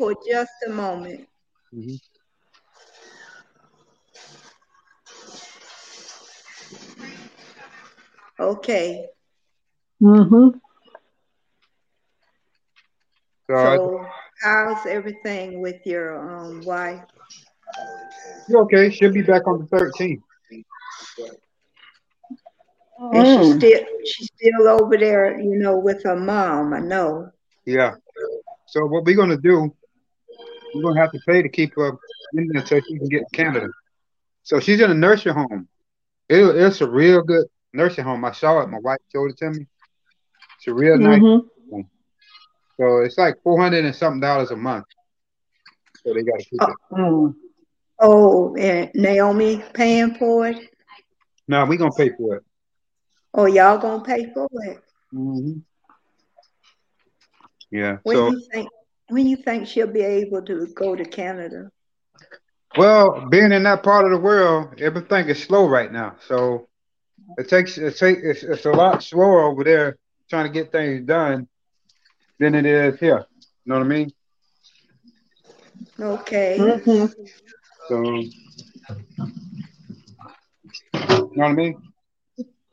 for 0.00 0.14
just 0.26 0.50
a 0.66 0.70
moment. 0.70 1.28
Mhm. 1.76 2.00
Okay. 8.40 9.10
Mm-hmm. 10.02 10.56
So, 13.50 14.06
how's 14.42 14.86
everything 14.86 15.60
with 15.60 15.84
your 15.84 16.16
um 16.16 16.64
wife? 16.64 17.04
you 18.48 18.58
okay? 18.60 18.88
She'll 18.88 19.12
be 19.12 19.20
back 19.20 19.46
on 19.46 19.58
the 19.58 19.66
13th. 19.66 20.22
And 23.12 23.26
she's 23.26 23.54
Mm. 23.54 23.58
still 23.58 23.80
she's 24.06 24.30
still 24.34 24.68
over 24.68 24.96
there, 24.96 25.38
you 25.38 25.56
know, 25.56 25.76
with 25.76 26.02
her 26.04 26.16
mom, 26.16 26.72
I 26.72 26.80
know. 26.80 27.30
Yeah. 27.66 27.96
So 28.66 28.86
what 28.86 29.04
we're 29.04 29.16
gonna 29.16 29.36
do, 29.36 29.74
we're 30.72 30.82
gonna 30.82 31.00
have 31.00 31.12
to 31.12 31.20
pay 31.20 31.42
to 31.42 31.48
keep 31.48 31.74
her 31.76 31.88
in 32.34 32.48
there 32.48 32.60
until 32.60 32.80
she 32.80 32.98
can 32.98 33.08
get 33.08 33.28
to 33.28 33.36
Canada. 33.36 33.68
So 34.42 34.60
she's 34.60 34.80
in 34.80 34.90
a 34.90 34.94
nursing 34.94 35.34
home. 35.34 35.68
It, 36.28 36.44
it's 36.56 36.80
a 36.80 36.88
real 36.90 37.22
good 37.22 37.46
nursing 37.72 38.04
home. 38.04 38.24
I 38.24 38.32
saw 38.32 38.60
it. 38.60 38.68
My 38.68 38.78
wife 38.78 38.98
showed 39.12 39.30
it 39.30 39.38
to 39.38 39.50
me. 39.50 39.66
It's 40.58 40.68
a 40.68 40.74
real 40.74 40.98
nice. 40.98 41.22
Mm-hmm. 41.22 41.80
So 42.78 43.00
it's 43.00 43.18
like 43.18 43.36
four 43.42 43.60
hundred 43.60 43.84
and 43.84 43.94
something 43.94 44.20
dollars 44.20 44.50
a 44.50 44.56
month. 44.56 44.86
So 46.04 46.12
they 46.14 46.22
gotta 46.22 46.44
keep 46.44 46.62
it. 46.66 46.76
Mm. 46.92 47.34
Oh, 48.00 48.54
and 48.56 48.90
Naomi 48.94 49.62
paying 49.74 50.14
for 50.14 50.48
it? 50.48 50.56
No, 51.48 51.64
we're 51.66 51.78
gonna 51.78 51.92
pay 51.92 52.10
for 52.10 52.36
it. 52.36 52.44
Oh, 53.34 53.46
y'all 53.46 53.78
gonna 53.78 54.02
pay 54.02 54.26
for 54.32 54.48
it? 54.64 54.82
hmm 55.12 55.58
Yeah. 57.70 57.98
When 58.02 58.16
So 58.16 58.30
you 58.30 58.40
think 58.52 58.68
when 59.10 59.26
you 59.26 59.36
think 59.36 59.66
she'll 59.66 59.86
be 59.86 60.02
able 60.02 60.42
to 60.42 60.66
go 60.74 60.96
to 60.96 61.04
Canada? 61.04 61.70
well, 62.76 63.26
being 63.30 63.52
in 63.52 63.64
that 63.64 63.82
part 63.82 64.04
of 64.04 64.12
the 64.12 64.18
world, 64.18 64.80
everything 64.80 65.28
is 65.28 65.42
slow 65.42 65.66
right 65.66 65.92
now. 65.92 66.16
So 66.26 66.68
it 67.36 67.48
takes 67.48 67.78
it 67.78 67.96
take 67.96 68.18
it's, 68.22 68.42
it's 68.42 68.64
a 68.64 68.72
lot 68.72 69.02
slower 69.02 69.42
over 69.42 69.64
there 69.64 69.98
trying 70.28 70.46
to 70.46 70.52
get 70.52 70.72
things 70.72 71.06
done 71.06 71.48
than 72.38 72.54
it 72.54 72.66
is 72.66 72.98
here. 73.00 73.26
You 73.64 73.72
know 73.72 73.78
what 73.78 73.84
I 73.84 73.88
mean? 73.88 74.12
Okay. 76.00 76.56
Mm-hmm. 76.58 77.06
So 77.88 78.02
you 78.02 78.30
know 81.18 81.28
what 81.34 81.46
I 81.46 81.52
mean? 81.52 81.82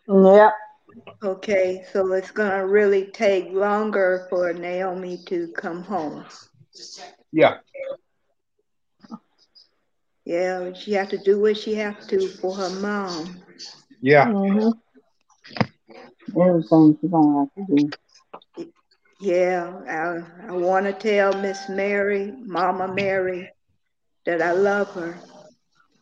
Yep. 0.07 0.53
Okay, 1.23 1.83
so 1.91 2.11
it's 2.13 2.31
gonna 2.31 2.65
really 2.65 3.05
take 3.05 3.51
longer 3.51 4.27
for 4.29 4.53
Naomi 4.53 5.17
to 5.27 5.47
come 5.49 5.83
home. 5.83 6.25
Yeah. 7.31 7.57
Yeah, 10.25 10.73
she 10.73 10.93
have 10.93 11.09
to 11.09 11.17
do 11.17 11.39
what 11.39 11.57
she 11.57 11.75
have 11.75 12.07
to 12.07 12.29
for 12.29 12.55
her 12.55 12.69
mom. 12.69 13.43
Yeah. 14.01 14.33
Mm-hmm. 14.45 14.69
Everything 16.39 16.97
she's 17.01 17.09
gonna 17.11 17.39
have 17.39 17.53
to 17.55 17.75
do. 17.75 17.93
Yeah, 19.19 19.81
I 19.87 20.49
I 20.49 20.51
want 20.53 20.85
to 20.85 20.93
tell 20.93 21.33
Miss 21.33 21.69
Mary, 21.69 22.31
Mama 22.45 22.87
Mary, 22.87 23.49
that 24.25 24.41
I 24.41 24.51
love 24.51 24.89
her. 24.93 25.19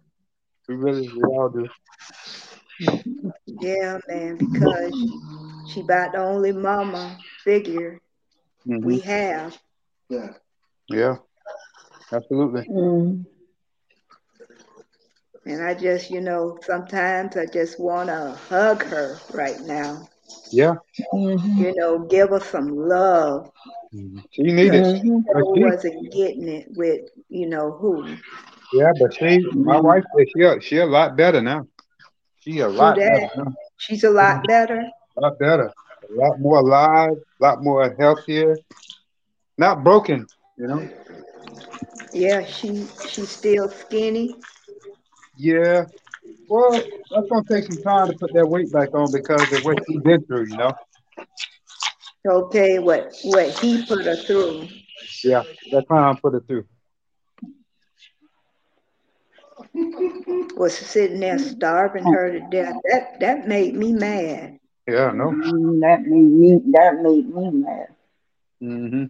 We 0.67 0.75
really 0.75 1.09
we 1.09 1.23
all 1.23 1.49
do. 1.49 1.67
Yeah, 3.59 3.99
man, 4.07 4.37
because 4.37 5.05
she 5.65 5.81
about 5.81 6.13
the 6.13 6.19
only 6.19 6.51
mama 6.51 7.17
figure 7.43 7.99
Mhm. 8.65 8.83
we 8.83 8.99
have. 9.01 9.57
Yeah. 10.09 10.33
Yeah. 10.89 11.17
Absolutely. 12.11 12.69
Mm. 12.69 13.25
And 15.45 15.63
I 15.63 15.73
just, 15.73 16.09
you 16.11 16.21
know, 16.21 16.57
sometimes 16.61 17.35
I 17.37 17.45
just 17.45 17.79
want 17.79 18.09
to 18.09 18.37
hug 18.49 18.83
her 18.83 19.17
right 19.33 19.59
now. 19.61 20.07
Yeah. 20.51 20.75
Mhm. 21.13 21.65
You 21.65 21.73
know, 21.75 21.99
give 21.99 22.29
her 22.29 22.39
some 22.39 22.67
love. 22.87 23.51
She 24.31 24.43
needed. 24.43 24.85
Mhm. 24.85 25.23
I 25.27 25.33
But 25.33 25.45
she- 25.53 25.61
wasn't 25.61 26.11
getting 26.11 26.47
it 26.47 26.67
with, 26.75 27.01
you 27.29 27.47
know, 27.47 27.71
who. 27.71 28.03
Yeah, 28.75 28.91
but 28.99 29.13
she, 29.13 29.39
my 29.53 29.79
wife 29.79 30.03
she 30.35 30.41
a, 30.43 30.61
she 30.61 30.77
a 30.77 30.85
lot 30.85 31.17
better 31.17 31.41
now. 31.41 31.67
She 32.39 32.59
a 32.59 32.67
lot 32.69 32.97
better 33.03 33.27
now. 33.37 33.53
She's 33.77 34.03
a 34.03 34.11
lot 34.11 34.47
better. 34.47 34.83
A 35.17 35.21
lot 35.21 35.39
better. 35.39 35.73
A 36.09 36.13
lot 36.13 36.39
more 36.39 36.59
alive, 36.59 37.11
a 37.39 37.43
lot 37.43 37.63
more 37.63 37.95
healthier. 37.99 38.57
Not 39.57 39.83
broken, 39.83 40.27
you 40.57 40.67
know? 40.67 40.89
Yeah, 42.13 42.45
she 42.45 42.85
she's 43.07 43.29
still 43.29 43.69
skinny. 43.69 44.35
Yeah. 45.37 45.85
Well, 46.47 46.71
that's 47.09 47.27
gonna 47.29 47.43
take 47.49 47.65
some 47.65 47.81
time 47.81 48.07
to 48.09 48.13
put 48.13 48.33
that 48.33 48.47
weight 48.47 48.71
back 48.71 48.93
on 48.93 49.11
because 49.11 49.51
of 49.53 49.63
what 49.63 49.79
she's 49.85 50.01
been 50.01 50.23
through, 50.25 50.47
you 50.49 50.57
know? 50.57 50.73
Okay, 52.27 52.79
what 52.79 53.13
what 53.23 53.49
he 53.59 53.85
put 53.85 54.05
her 54.05 54.15
through. 54.15 54.67
Yeah. 55.23 55.43
That 55.71 55.87
time 55.89 56.15
I 56.15 56.19
put 56.21 56.35
it 56.35 56.43
through. 56.47 56.65
Was 60.57 60.75
sitting 60.77 61.19
there 61.19 61.37
starving 61.37 62.07
her 62.07 62.31
to 62.31 62.39
death. 62.41 62.75
That 62.89 63.19
that 63.21 63.47
made 63.47 63.75
me 63.75 63.93
mad. 63.93 64.59
Yeah, 64.87 65.11
no. 65.13 65.31
Mm, 65.31 65.81
That 65.81 66.01
made 66.03 66.31
me. 66.41 66.59
That 66.73 67.01
made 67.01 67.27
me 67.33 67.49
mad. 67.51 67.87
Mm-hmm. 68.61 69.05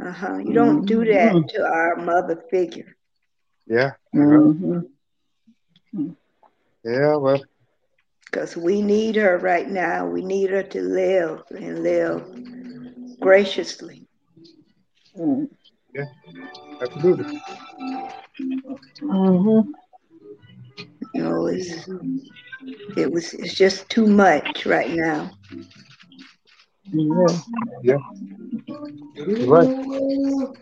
Uh-huh. 0.00 0.38
You 0.38 0.52
don't 0.54 0.84
do 0.86 1.04
that 1.04 1.48
to 1.48 1.62
our 1.64 1.96
mother 1.96 2.36
figure. 2.50 2.96
Yeah. 3.66 3.92
Mm-hmm. 4.14 4.80
Yeah, 6.84 7.16
well, 7.16 7.44
Because 8.26 8.56
we 8.56 8.82
need 8.82 9.16
her 9.16 9.38
right 9.38 9.68
now. 9.68 10.06
We 10.06 10.22
need 10.22 10.50
her 10.50 10.62
to 10.62 10.80
live 10.82 11.42
and 11.50 11.82
live 11.82 12.24
graciously. 13.20 14.06
Mm. 15.16 15.46
absolutely. 16.82 17.24
Mm-hmm. 19.02 19.72
You 21.14 21.22
know, 21.22 21.46
it's 21.46 21.88
it 22.96 23.10
was 23.10 23.34
it's 23.34 23.54
just 23.54 23.88
too 23.88 24.06
much 24.06 24.66
right 24.66 24.90
now. 24.90 25.30
Yeah. 26.92 27.38
Yeah. 27.82 27.96
You're 29.14 29.46
right. 29.46 30.56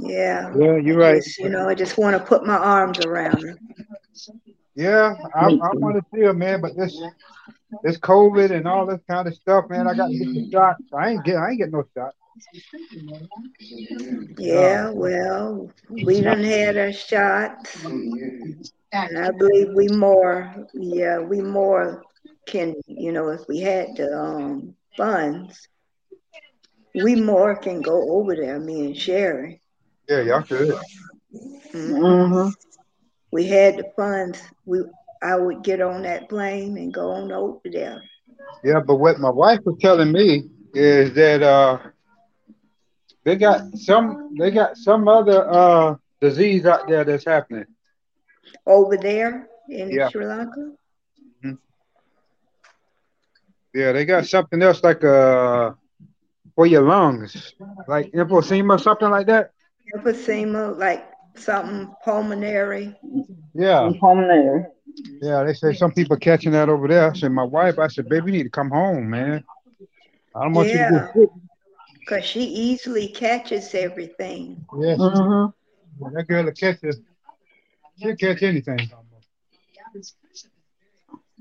Yeah. 0.00 0.52
Yeah, 0.54 0.76
you're 0.76 0.98
right. 0.98 1.22
Just, 1.22 1.38
you 1.38 1.48
know, 1.48 1.68
I 1.68 1.74
just 1.74 1.96
want 1.96 2.16
to 2.16 2.22
put 2.22 2.44
my 2.44 2.56
arms 2.56 3.04
around 3.04 3.42
her. 3.42 3.58
Yeah, 4.74 5.14
I, 5.34 5.46
I 5.46 5.50
mm-hmm. 5.50 5.80
want 5.80 5.96
to 5.96 6.04
see 6.14 6.22
her, 6.22 6.34
man, 6.34 6.60
but 6.60 6.76
this 6.76 7.00
this 7.82 7.98
COVID 7.98 8.50
and 8.50 8.68
all 8.68 8.84
this 8.84 9.00
kind 9.08 9.26
of 9.26 9.34
stuff, 9.34 9.70
man, 9.70 9.88
I 9.88 9.94
got 9.94 10.08
to 10.08 10.18
get 10.18 10.34
the 10.34 10.50
shot. 10.50 10.76
I 10.92 11.10
ain't 11.10 11.24
get 11.24 11.36
I 11.36 11.50
ain't 11.50 11.58
get 11.58 11.72
no 11.72 11.84
shot. 11.96 12.14
Yeah, 14.38 14.90
well, 14.90 15.70
we 16.02 16.20
done 16.22 16.42
had 16.42 16.76
our 16.76 16.92
shots, 16.92 17.92
and 19.02 19.18
I 19.18 19.30
believe 19.30 19.68
we 19.74 19.88
more, 19.88 20.54
yeah, 20.74 21.18
we 21.18 21.40
more 21.40 22.02
can, 22.46 22.74
you 22.86 23.12
know, 23.12 23.28
if 23.28 23.40
we 23.48 23.60
had 23.60 23.96
the 23.96 24.08
um, 24.18 24.74
funds, 24.96 25.68
we 26.94 27.14
more 27.14 27.54
can 27.56 27.80
go 27.82 28.10
over 28.18 28.34
there, 28.36 28.58
me 28.58 28.86
and 28.86 28.96
Sherry. 28.96 29.60
Yeah, 30.08 30.20
y'all 30.22 30.42
could. 30.42 30.68
Mhm. 31.74 32.00
Mm-hmm. 32.02 32.48
We 33.32 33.46
had 33.48 33.76
the 33.78 33.84
funds, 33.96 34.42
we, 34.64 34.80
I 35.22 35.36
would 35.36 35.62
get 35.62 35.80
on 35.80 36.02
that 36.02 36.28
plane 36.28 36.76
and 36.78 36.92
go 36.92 37.10
on 37.10 37.32
over 37.32 37.60
there. 37.64 38.02
Yeah, 38.64 38.80
but 38.86 38.96
what 38.96 39.18
my 39.18 39.30
wife 39.30 39.60
was 39.64 39.76
telling 39.80 40.12
me 40.12 40.44
is 40.74 41.14
that 41.14 41.42
uh 41.42 41.78
they 43.26 43.36
got 43.36 43.76
some 43.76 44.36
they 44.38 44.50
got 44.52 44.78
some 44.78 45.08
other 45.08 45.50
uh 45.50 45.96
disease 46.20 46.66
out 46.66 46.88
there 46.88 47.04
that's 47.04 47.26
happening. 47.26 47.66
Over 48.66 48.96
there 48.96 49.48
in 49.68 49.90
Yeah. 49.92 50.08
Sri 50.08 50.26
Lanka? 50.26 50.72
Yeah, 53.74 53.92
they 53.92 54.04
got 54.06 54.26
something 54.26 54.62
else 54.62 54.82
like 54.82 55.04
uh 55.04 55.72
for 56.54 56.66
your 56.66 56.82
lungs, 56.82 57.54
like 57.88 58.12
emphysema, 58.12 58.80
something 58.80 59.10
like 59.10 59.26
that. 59.26 59.52
Emphysema, 59.94 60.76
like 60.78 61.04
something 61.36 61.94
pulmonary. 62.04 62.96
Yeah, 63.54 63.90
Pulmonary. 64.00 64.66
yeah. 65.20 65.44
They 65.44 65.54
say 65.54 65.72
some 65.72 65.92
people 65.92 66.16
catching 66.16 66.52
that 66.52 66.68
over 66.68 66.88
there. 66.88 67.10
I 67.10 67.14
said, 67.14 67.32
my 67.32 67.44
wife, 67.44 67.78
I 67.78 67.88
said, 67.88 68.08
baby, 68.08 68.32
you 68.32 68.38
need 68.38 68.44
to 68.44 68.50
come 68.50 68.70
home, 68.70 69.10
man. 69.10 69.44
I 70.34 70.42
don't 70.44 70.54
want 70.54 70.72
you 70.72 70.78
to 70.78 70.84
Yeah. 70.84 70.90
get 70.90 71.02
sick. 71.14 71.30
Because 72.06 72.24
she 72.24 72.42
easily 72.44 73.08
catches 73.08 73.74
everything. 73.74 74.66
Yeah, 74.80 74.96
Mm-hmm. 74.96 76.14
that 76.14 76.26
girl 76.28 76.50
catches. 76.52 77.00
She'll 77.96 78.16
catch 78.16 78.42
anything. 78.42 78.90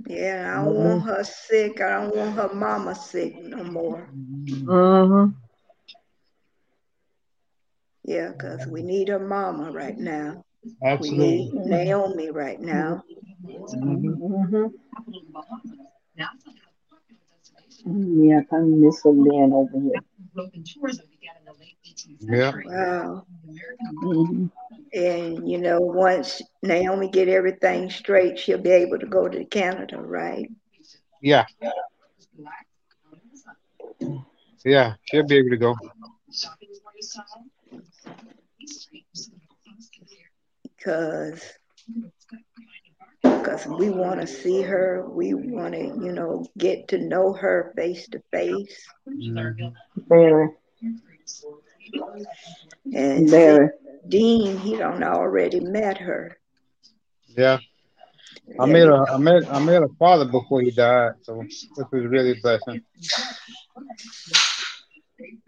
Yeah, 0.08 0.52
I 0.52 0.66
don't 0.66 0.76
want 0.84 1.04
her 1.06 1.24
sick. 1.24 1.82
I 1.82 2.02
don't 2.02 2.16
want 2.16 2.36
her 2.36 2.54
mama 2.54 2.96
sick 2.96 3.42
no 3.44 3.64
more. 3.64 4.10
Mm-hmm. 4.68 5.32
Yeah, 8.04 8.30
because 8.32 8.68
we 8.68 8.82
need 8.84 9.10
her 9.10 9.20
mama 9.20 9.72
right 9.72 9.98
now. 9.98 10.44
We 11.00 11.12
Absolutely. 11.12 11.52
need 11.52 11.54
Naomi 11.56 12.32
right 12.32 12.62
now. 12.62 13.04
Mhm. 13.46 14.18
Mm-hmm. 14.22 14.68
Yeah, 18.26 18.42
I 18.52 18.60
miss 18.60 19.04
her 19.04 19.12
being 19.14 19.52
over 19.54 19.80
here. 19.80 20.02
Yeah. 22.20 22.52
Wow. 22.66 23.26
Mm-hmm. 24.04 24.46
And 24.94 25.50
you 25.50 25.58
know, 25.58 25.80
once 25.80 26.42
Naomi 26.64 27.10
get 27.10 27.28
everything 27.28 27.90
straight, 27.90 28.40
she'll 28.40 28.58
be 28.58 28.72
able 28.72 29.00
to 29.00 29.06
go 29.06 29.28
to 29.28 29.46
Canada, 29.46 29.98
right? 29.98 30.50
Yeah. 31.22 31.46
Yeah. 34.64 34.94
She'll 35.06 35.26
be 35.26 35.38
able 35.38 35.50
to 35.50 35.58
go. 35.58 35.76
Because 40.78 41.42
because 43.46 43.68
we 43.68 43.90
want 43.92 44.22
to 44.22 44.28
see 44.28 44.62
her. 44.64 45.06
We 45.10 45.34
want 45.36 45.74
to, 45.76 45.80
you 45.80 46.12
know, 46.12 46.46
get 46.58 46.90
to 46.90 46.98
know 46.98 47.34
her 47.34 47.74
face 47.78 48.08
to 48.10 48.22
face. 48.32 48.88
Very, 50.10 50.50
And 52.94 53.30
very. 53.30 53.70
Dean, 54.08 54.58
he 54.58 54.78
don't 54.78 55.04
already 55.04 55.60
met 55.62 55.98
her. 56.00 56.38
Yeah. 57.38 57.60
I 58.60 58.66
met 58.66 58.88
a 58.88 59.06
I 59.14 59.18
met 59.18 59.44
I 59.52 59.60
met 59.60 59.84
a 59.84 59.90
father 60.00 60.26
before 60.26 60.62
he 60.62 60.72
died, 60.72 61.14
so 61.24 61.44
this 61.44 61.88
was 61.92 62.06
really 62.06 62.32
a 62.32 62.42
blessing. 62.42 62.82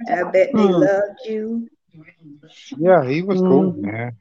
I 0.09 0.23
bet 0.31 0.55
they 0.55 0.67
Hmm. 0.67 0.73
loved 0.73 1.19
you. 1.25 1.69
Yeah, 2.77 3.03
he 3.05 3.21
was 3.21 3.41
cool, 3.41 3.73
Mhm. 3.73 3.81
man. 3.81 4.17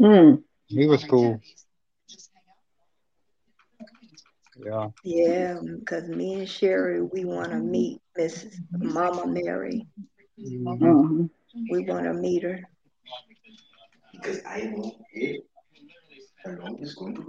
Mm. 0.00 0.42
He 0.68 0.86
was 0.86 1.04
cool. 1.04 1.40
Yeah. 4.66 4.88
Yeah, 5.04 5.58
because 5.78 6.08
me 6.08 6.34
and 6.34 6.48
Sherry, 6.48 7.00
we 7.02 7.24
want 7.24 7.50
to 7.52 7.58
meet 7.58 8.00
Mrs. 8.18 8.56
Mama 8.72 9.26
Mary. 9.26 9.86
Mhm. 10.38 10.62
Mm-hmm. 10.82 11.26
We 11.70 11.84
want 11.84 12.04
to 12.04 12.14
meet 12.14 12.42
her. 12.42 12.60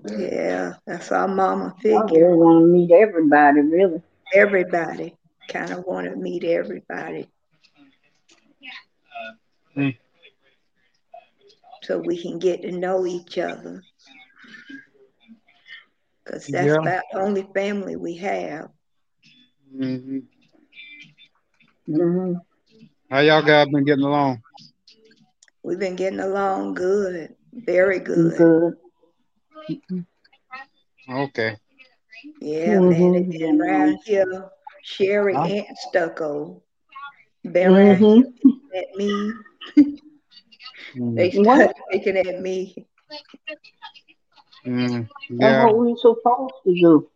Yeah, 0.10 0.74
that's 0.86 1.12
our 1.12 1.28
mama 1.28 1.74
I 1.78 1.82
figure. 1.82 2.30
really 2.30 2.38
want 2.38 2.64
to 2.64 2.68
meet 2.68 2.92
everybody, 2.92 3.62
really. 3.62 4.02
Everybody 4.34 5.16
kind 5.48 5.72
of 5.72 5.86
want 5.86 6.10
to 6.10 6.16
meet 6.16 6.44
everybody. 6.44 7.28
Hmm. 9.76 9.90
So 11.84 12.00
we 12.00 12.22
can 12.22 12.40
get 12.40 12.62
to 12.64 12.72
know 12.72 13.06
each 13.06 13.38
other. 13.38 13.84
Because 16.28 16.50
that's 16.50 16.76
Yeah. 16.76 16.82
about 16.82 17.04
the 17.14 17.20
only 17.22 17.44
family 17.56 17.96
we 17.96 18.18
have. 18.18 18.70
Mhm. 19.76 20.28
Mm-hmm. 21.90 22.34
How 23.10 23.20
y'all 23.20 23.42
guys 23.44 23.68
been 23.70 23.86
getting 23.86 24.04
along? 24.06 24.42
We've 25.64 25.80
been 25.80 25.96
getting 25.96 26.20
along 26.20 26.76
good, 26.76 27.36
very 27.54 28.00
good. 28.00 28.38
Good. 28.38 28.76
Okay. 31.10 31.58
Yeah, 32.42 32.80
man, 32.82 33.12
they 33.14 33.22
Mhm. 33.22 33.38
been 33.38 33.62
around 33.62 34.00
here, 34.06 34.50
Sherry 34.82 35.38
Huh? 35.38 35.50
and 35.68 35.78
Stucco. 35.78 36.62
Been 37.44 37.76
around 37.76 38.00
Mm-hmm. 38.04 38.22
at 38.76 38.96
me. 38.98 39.34
Mm. 40.96 41.16
They 41.16 41.32
What? 41.46 41.58
started 41.58 41.76
picking 41.92 42.18
at 42.18 42.40
me. 42.40 42.88
Mm. 44.68 45.10
That's 45.40 45.58
Yeah. 45.58 45.64
what 45.64 45.78
we 45.78 45.96
supposed 45.98 46.56
to 46.66 46.74
do. 46.74 47.10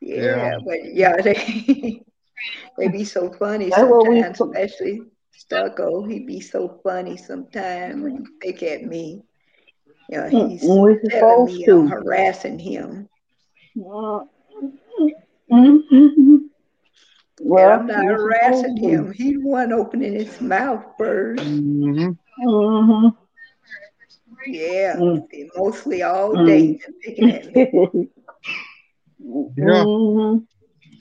Yeah, 0.00 0.50
Yeah. 0.50 0.58
but 0.64 0.94
yeah, 0.94 1.16
they 1.22 2.02
they 2.78 2.88
be 2.88 3.04
so 3.04 3.30
funny 3.32 3.70
That's 3.70 3.88
what 3.90 4.06
we 4.08 4.22
sometimes, 4.22 4.38
sup- 4.38 4.52
especially 4.52 5.02
Stucco. 5.32 6.04
He 6.04 6.20
be 6.20 6.40
so 6.40 6.80
funny 6.82 7.16
sometimes 7.16 8.02
when 8.02 8.16
he 8.16 8.26
pick 8.40 8.62
at 8.62 8.84
me. 8.84 9.22
Yeah, 10.08 10.28
Mm, 10.32 10.48
he's 10.48 10.80
we 10.82 10.98
telling 11.10 11.44
supposed 11.44 11.44
me 11.44 11.64
I'm 11.66 11.82
harassing 11.82 12.58
him. 12.58 13.08
Mm-hmm. 15.50 16.36
And 17.56 17.70
Well, 17.70 17.70
I'm 17.70 17.86
not 17.86 18.06
harassing 18.08 18.76
him. 18.76 19.12
He's 19.12 19.34
the 19.34 19.40
one 19.48 19.72
opening 19.72 20.12
his 20.14 20.40
mouth 20.40 20.84
first. 20.98 21.62
hmm 21.62 22.12
Mm-hmm. 22.38 23.25
Yeah, 24.46 24.96
Mm. 24.98 25.26
mostly 25.56 26.02
all 26.02 26.36
day 26.36 26.72
Mm. 26.72 26.78
been 26.80 26.94
picking 27.02 27.30
at 27.30 27.46
me. 27.46 28.08
Yeah. 29.56 29.86
hmm 29.86 30.36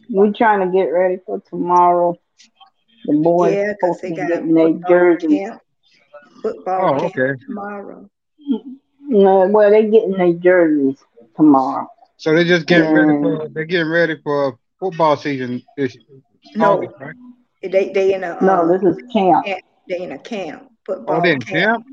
We're 0.09 0.31
trying 0.33 0.61
to 0.65 0.75
get 0.75 0.85
ready 0.91 1.17
for 1.25 1.41
tomorrow. 1.49 2.15
The 3.05 3.13
boys 3.13 3.57
Yeah, 3.57 3.73
supposed 3.79 4.01
they 4.01 4.09
to 4.09 4.13
be 4.13 4.15
got 4.17 4.27
getting 4.27 4.53
their 4.53 4.73
football 4.73 4.87
jerseys. 4.87 5.29
camp. 5.29 5.61
Football 6.41 6.81
Oh, 6.81 6.95
camp 6.99 7.13
okay. 7.13 7.31
tomorrow. 7.45 8.09
No, 9.07 9.47
well, 9.47 9.69
they 9.71 9.83
getting 9.89 10.11
their 10.13 10.33
jerseys 10.33 11.03
tomorrow. 11.35 11.87
So 12.17 12.33
they're 12.33 12.43
just 12.45 12.67
getting 12.67 12.91
ready 12.91 13.11
And 13.11 13.21
for 13.21 13.47
they're 13.53 13.65
getting 13.65 13.89
ready 13.91 14.15
for 14.23 14.57
football 14.79 15.15
season 15.17 15.63
this 15.77 15.97
No, 16.55 16.71
August, 16.73 16.95
right? 16.99 17.15
they 17.61 17.91
they 17.93 18.13
in 18.13 18.23
a 18.23 18.31
no, 18.41 18.67
um 18.67 18.71
this 18.71 18.81
is 18.83 18.97
camp 19.13 19.45
camp. 19.45 19.61
They 19.87 20.01
in 20.01 20.11
a 20.11 20.19
camp, 20.19 20.69
Oh, 21.07 21.19
football 21.19 21.21
they 21.21 21.31
in 21.31 21.41
camp. 21.41 21.45
camp? 21.45 21.85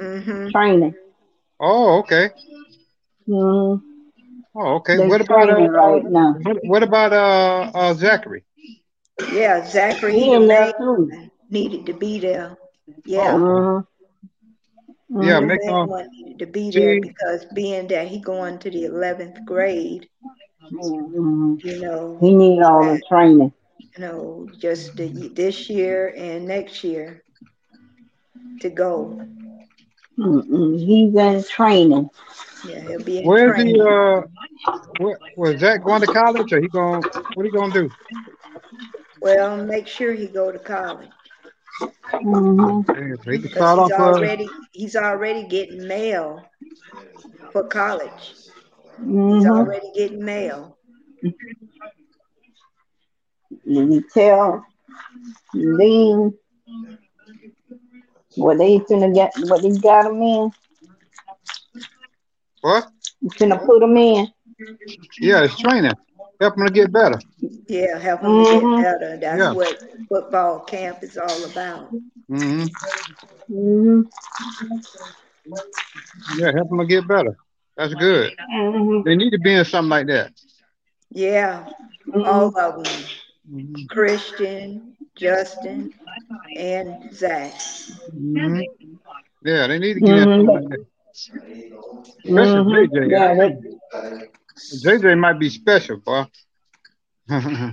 Mm-hmm. 0.00 0.48
training. 0.52 0.94
Oh, 1.60 1.98
okay. 2.00 2.30
hmm 3.26 3.76
Oh, 4.54 4.74
okay. 4.76 4.98
They 4.98 5.08
What 5.08 5.20
about 5.20 5.50
uh, 5.50 5.68
right 5.68 6.04
now. 6.04 6.36
what, 6.42 6.56
what 6.64 6.82
about 6.82 7.12
uh, 7.12 7.70
uh 7.78 7.94
Zachary? 7.94 8.44
Yeah, 9.30 9.64
Zachary, 9.64 10.18
He 10.18 10.24
he 10.24 10.30
the 10.30 10.40
in 10.40 10.48
there 10.48 10.66
main 10.66 10.72
too. 10.78 11.12
one, 11.12 11.30
needed 11.50 11.86
to 11.86 11.94
be 11.94 12.18
there. 12.18 12.56
Oh, 13.16 13.28
Yeah, 13.28 13.36
okay. 13.36 13.68
hmm 15.16 15.26
Yeah, 15.26 15.40
he 15.40 15.40
hmm 15.40 15.46
the 15.46 15.46
make 15.46 15.60
main 15.60 15.74
uh 15.74 15.86
needed 16.12 16.38
to 16.40 16.46
be 16.46 16.70
there 16.70 16.96
see 16.96 17.00
because 17.00 17.44
being 17.54 17.88
that 17.88 18.08
he 18.08 18.20
going 18.20 18.58
to 18.60 18.70
the 18.70 18.84
eleventh 18.84 19.44
grade, 19.44 20.08
hmm 20.70 21.54
you 21.62 21.78
know, 21.78 22.20
He 22.20 22.34
need 22.34 22.62
all 22.62 22.84
the 22.84 23.00
training. 23.08 23.52
you 23.96 24.00
know 24.02 24.48
just 24.58 24.96
the, 24.96 25.28
this 25.34 25.68
year 25.68 26.12
and 26.16 26.46
next 26.46 26.84
year 26.84 27.22
to 28.60 28.68
go. 28.70 29.20
Mm-mm. 30.18 30.78
He's 30.78 31.14
in 31.14 31.44
training. 31.44 32.10
Yeah, 32.62 32.80
he'll 32.80 33.00
be 33.04 33.18
in 33.20 33.32
where's 33.32 33.56
the 33.56 33.68
training. 33.72 33.98
uh 34.22 34.26
what 34.96 35.18
was 35.36 35.58
Zach 35.60 35.82
going 35.82 36.00
to 36.02 36.08
college 36.08 36.52
or 36.52 36.60
he 36.60 36.68
going 36.68 37.04
what 37.34 37.44
he 37.46 37.50
gonna 37.52 37.72
do? 37.72 37.90
Well, 39.20 39.56
make 39.64 39.86
sure 39.86 40.12
he 40.12 40.26
go 40.28 40.50
to 40.52 40.58
college 40.58 41.10
hmm 42.22 42.80
he 43.30 43.38
can 43.38 43.50
because 43.50 43.54
start 43.54 43.78
he's 43.78 43.90
off 43.90 43.98
uh 43.98 44.28
already 44.28 44.50
he's 44.72 44.96
already 44.96 45.44
getting 45.44 45.86
mail 45.86 46.50
for 47.52 47.64
college. 47.68 48.34
He's 49.26 49.44
hmm 49.44 49.46
already 49.46 49.90
getting 49.94 50.24
mail. 50.24 50.76
You 53.64 54.02
tell 54.12 54.64
Dean 55.52 56.34
what 58.36 58.58
they 58.58 58.78
finna 58.78 59.14
get, 59.14 59.32
what 59.38 59.62
they 59.62 59.70
got 59.72 60.06
him 60.06 60.22
in. 60.22 60.52
what? 62.62 62.86
You 63.20 63.30
finna 63.30 63.64
put 63.64 63.80
them 63.80 63.96
in. 63.96 64.28
Yeah, 65.20 65.44
it's 65.44 65.58
training. 65.58 65.94
Help 66.40 66.56
him 66.56 66.66
to 66.66 66.72
get 66.72 66.92
better. 66.92 67.18
Yeah, 67.68 67.98
help 67.98 68.22
him 68.22 68.38
to 68.38 68.44
get 68.44 68.64
hmm 68.64 68.76
better. 68.76 69.16
That's 69.20 69.48
Yeah. 69.48 69.52
what 69.52 69.76
football 70.08 70.60
camp 70.60 71.02
is 71.02 71.16
all 71.18 71.44
about. 71.44 71.92
Mm-hmm. 72.30 72.66
Mm-hmm. 73.50 74.00
Yeah, 76.28 76.52
help 76.54 76.70
him 76.70 76.78
to 76.78 76.86
get 76.86 77.06
better. 77.06 77.36
That's 77.76 77.94
good. 77.94 78.32
Mm-hmm. 78.52 79.02
They 79.04 79.16
need 79.16 79.30
to 79.30 79.38
be 79.38 79.54
in 79.54 79.64
something 79.64 79.90
like 79.90 80.06
that. 80.08 80.32
Yeah, 81.10 81.66
hmm 82.12 82.22
all 82.24 82.56
of 82.58 82.84
them. 82.84 83.04
hmm 83.48 83.84
Christian, 83.88 84.95
Justin, 85.16 85.92
and 86.56 87.12
Zach. 87.14 87.52
hmm 88.12 88.60
Yeah, 89.44 89.66
they 89.66 89.78
need 89.78 89.94
to 89.94 90.00
get 90.00 90.16
in 90.16 90.28
hmm 90.28 90.46
something 90.46 90.54
like 90.54 90.68
that. 90.68 90.86
Especially 92.26 92.62
hmm 92.62 92.86
JJ. 92.88 93.08
Yeah, 93.08 93.32
I 93.32 93.36
they, 93.38 93.50
think 93.50 93.60
JJ 94.82 95.14
might 95.14 95.38
be 95.38 95.48
special, 95.50 95.98
boy. 95.98 96.24
yeah. 97.28 97.72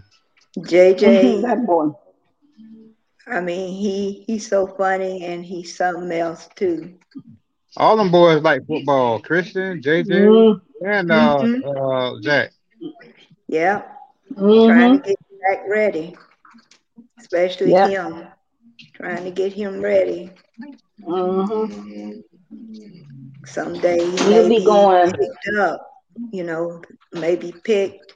JJ, 0.68 1.42
that 1.42 1.66
boy. 1.66 1.92
I 3.28 3.40
mean, 3.42 3.74
he 3.76 4.24
he's 4.28 4.48
so 4.48 4.66
funny 4.68 5.24
and 5.24 5.46
he's 5.46 5.76
something 5.76 6.12
else 6.12 6.48
too. 6.56 6.98
All 7.78 7.98
them 7.98 8.12
boys 8.12 8.42
like 8.42 8.66
football. 8.68 9.20
Christian, 9.22 9.82
JJ, 9.82 10.32
mm-hmm. 10.32 10.60
and 10.82 11.12
uh, 11.12 11.48
mm-hmm. 11.48 11.62
uh, 11.64 12.20
Jack. 12.22 12.52
Yeah. 13.48 13.84
Mm-hmm. 14.38 14.58
Trying 14.66 15.02
to 15.02 15.10
get 15.10 15.18
Jack 15.40 15.64
ready, 15.70 16.16
especially 17.24 17.72
yep. 17.72 17.90
him. 17.90 18.28
Trying 18.96 19.24
to 19.24 19.32
get 19.32 19.54
him 19.54 19.82
ready. 19.82 20.32
Mm-hmm. 21.02 22.20
Someday 23.46 23.98
he'll 23.98 24.50
be 24.50 24.64
going 24.64 25.12
picked 25.12 25.58
up. 25.58 25.90
You 26.32 26.44
know, 26.44 26.82
maybe 27.14 27.54
picked. 27.64 28.16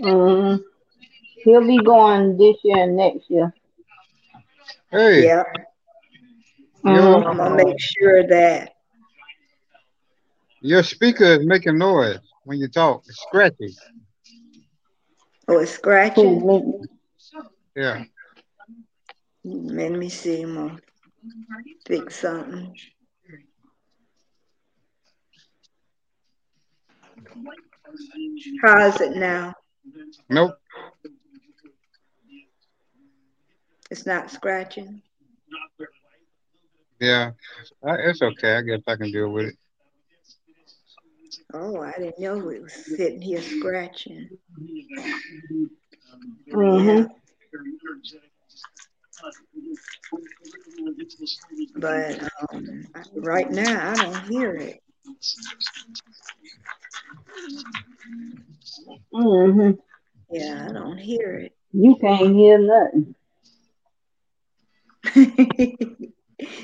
Mm-hmm. 0.00 0.62
He'll 1.44 1.66
be 1.66 1.78
going 1.78 2.36
this 2.36 2.56
year 2.64 2.82
and 2.84 2.96
next 2.96 3.30
year. 3.30 3.54
Hey. 4.90 5.24
Yeah. 5.24 5.44
Mm-hmm. 6.84 7.28
I'm 7.28 7.36
gonna 7.36 7.64
make 7.64 7.78
sure 7.78 8.26
that 8.26 8.74
your 10.60 10.82
speaker 10.82 11.24
is 11.24 11.46
making 11.46 11.78
noise 11.78 12.18
when 12.44 12.58
you 12.58 12.68
talk. 12.68 13.04
It's 13.06 13.22
scratchy. 13.22 13.76
Oh, 15.46 15.58
it's 15.58 15.72
scratching. 15.72 16.88
Yeah. 17.78 18.02
Let 19.44 19.92
me 19.92 20.08
see. 20.08 20.42
I'm 20.42 20.54
gonna 20.56 20.78
fix 21.86 22.16
something. 22.16 22.76
How's 28.64 29.00
it 29.00 29.16
now? 29.16 29.54
Nope. 30.28 30.56
It's 33.92 34.06
not 34.06 34.32
scratching. 34.32 35.00
Yeah, 37.00 37.30
it's 37.84 38.22
okay. 38.22 38.56
I 38.56 38.62
guess 38.62 38.80
I 38.88 38.96
can 38.96 39.12
deal 39.12 39.28
with 39.28 39.46
it. 39.46 39.56
Oh, 41.54 41.80
I 41.80 41.92
didn't 41.92 42.18
know 42.18 42.48
it 42.48 42.60
was 42.60 42.72
sitting 42.72 43.22
here 43.22 43.40
scratching. 43.40 44.30
Mm-hmm. 46.52 47.12
But 51.76 52.22
um, 52.52 52.86
right 53.16 53.50
now, 53.50 53.90
I 53.90 53.94
don't 53.94 54.24
hear 54.28 54.54
it. 54.54 54.82
Mm-hmm. 59.14 59.70
Yeah, 60.30 60.66
I 60.68 60.72
don't 60.72 60.98
hear 60.98 61.34
it. 61.34 61.56
You 61.72 61.96
can't 62.00 62.34
hear 62.34 62.58
nothing. 62.58 63.14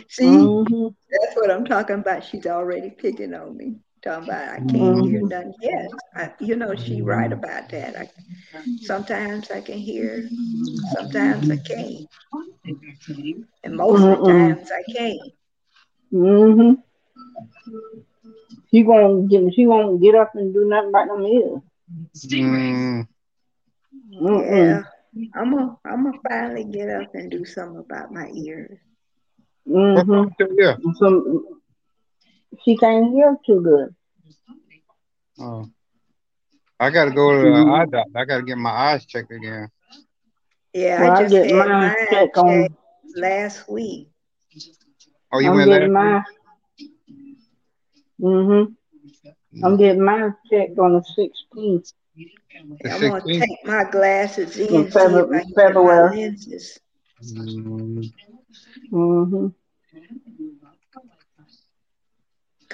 See, 0.09 0.25
mm-hmm. 0.25 0.89
that's 1.11 1.37
what 1.37 1.51
I'm 1.51 1.65
talking 1.65 1.97
about. 1.97 2.25
She's 2.25 2.47
already 2.47 2.91
picking 2.91 3.35
on 3.35 3.57
me. 3.57 3.77
Talking 4.05 4.29
about 4.29 4.49
I 4.49 4.57
can't 4.57 4.71
mm-hmm. 4.71 5.09
hear 5.09 5.23
nothing. 5.23 5.55
Yes, 5.63 5.91
I, 6.15 6.31
you 6.39 6.57
know 6.57 6.75
she 6.75 7.01
right 7.01 7.33
about 7.33 7.71
that. 7.71 7.97
I, 7.97 8.11
sometimes 8.83 9.51
I 9.51 9.63
can 9.63 9.79
hear, 9.79 10.29
sometimes 10.93 11.51
I 11.51 11.57
can't, 11.57 12.07
and 13.65 13.77
most 13.77 14.03
mm-hmm. 14.03 14.13
of 14.13 14.27
the 14.27 14.31
times 14.31 14.71
I 14.71 14.93
can't. 14.93 15.33
Mm-hmm. 16.13 16.73
She 18.71 18.83
won't 18.83 19.31
get. 19.31 19.55
She 19.55 19.67
won't 19.67 20.03
get 20.03 20.15
up 20.15 20.33
and 20.35 20.53
do 20.53 20.67
nothing 20.67 20.91
about 20.91 21.09
them 21.09 21.23
ears. 21.23 21.61
Mm. 22.27 23.09
Yeah, 24.13 24.83
I'm 25.35 25.51
gonna. 25.51 25.79
I'm 25.87 26.05
gonna 26.05 26.19
finally 26.29 26.65
get 26.65 26.91
up 26.91 27.15
and 27.15 27.31
do 27.31 27.47
something 27.47 27.79
about 27.79 28.13
my 28.13 28.29
ears. 28.35 28.79
Mm-hmm. 29.67 30.45
Yeah. 30.59 30.77
So 30.99 31.61
she 32.65 32.77
can't 32.77 33.13
hear 33.13 33.37
too 33.47 33.61
good. 33.61 33.95
Oh. 35.39 35.69
I 36.79 36.91
gotta 36.91 37.13
go 37.13 37.33
to 37.33 37.39
the 37.39 37.45
mm-hmm. 37.45 37.71
eye 37.73 37.87
doctor. 37.87 38.19
I 38.19 38.25
gotta 38.25 38.43
get 38.43 38.59
my 38.59 38.71
eyes 38.71 39.07
checked 39.07 39.31
again. 39.31 39.69
Yeah, 40.73 41.01
well, 41.01 41.13
I 41.13 41.23
just 41.23 41.35
I 41.35 41.57
had 41.57 41.69
mine 41.69 41.97
checked 42.11 42.37
on 42.37 42.69
last 43.17 43.69
week. 43.69 44.09
Oh, 45.33 45.39
you 45.39 45.51
I'm 45.51 45.57
went 45.57 45.71
getting 45.71 45.93
mine. 45.93 46.25
Mm-hmm. 48.21 49.65
I'm 49.65 49.77
getting 49.77 50.05
mine 50.05 50.35
checked 50.51 50.79
on 50.79 50.95
the 50.95 51.05
16th. 51.57 51.93
The 52.17 52.91
I'm 52.91 53.01
16th? 53.01 53.11
gonna 53.11 53.47
take 53.47 53.65
my 53.65 53.85
glasses 53.85 54.57
in, 54.59 54.75
in 54.75 54.91
February. 54.91 55.45
February. 55.55 56.17
lenses. 56.17 56.79
Mm-hmm. 57.23 58.01
Mm-hmm. 58.93 59.47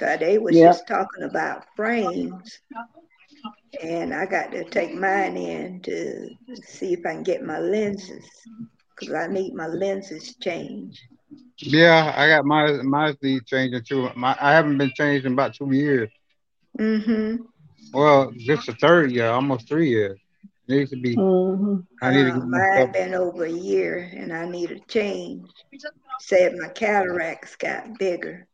Cause 0.01 0.17
they 0.19 0.39
was 0.39 0.55
yep. 0.55 0.69
just 0.69 0.87
talking 0.87 1.25
about 1.25 1.65
frames, 1.75 2.59
and 3.83 4.15
I 4.15 4.25
got 4.25 4.51
to 4.51 4.63
take 4.63 4.95
mine 4.95 5.37
in 5.37 5.79
to 5.81 6.29
see 6.63 6.93
if 6.93 7.05
I 7.05 7.13
can 7.13 7.23
get 7.23 7.43
my 7.43 7.59
lenses, 7.59 8.25
cause 8.95 9.13
I 9.13 9.27
need 9.27 9.53
my 9.53 9.67
lenses 9.67 10.35
changed. 10.41 10.99
Yeah, 11.57 12.13
I 12.17 12.27
got 12.29 12.45
my 12.45 12.81
my 12.81 13.15
need 13.21 13.45
changing 13.45 13.83
too. 13.83 14.09
My 14.15 14.35
I 14.41 14.53
haven't 14.53 14.79
been 14.79 14.91
changed 14.95 15.27
in 15.27 15.33
about 15.33 15.53
two 15.53 15.71
years. 15.71 16.09
Mm-hmm. 16.79 17.43
Well, 17.93 18.31
just 18.37 18.65
the 18.65 18.73
third 18.73 19.11
year, 19.11 19.29
almost 19.29 19.67
three 19.67 19.89
years 19.89 20.19
It 20.67 20.73
needs 20.73 20.89
to 20.91 20.97
be. 20.97 21.15
Mm-hmm. 21.15 21.81
I 22.01 22.11
need 22.11 22.23
to 22.23 22.31
get 22.31 22.47
mine 22.47 22.91
been 22.91 23.13
over 23.13 23.45
a 23.45 23.51
year, 23.51 24.09
and 24.15 24.33
I 24.33 24.47
need 24.47 24.71
a 24.71 24.79
change. 24.79 25.47
Said 26.19 26.57
my 26.57 26.69
cataracts 26.69 27.55
got 27.55 27.99
bigger. 27.99 28.47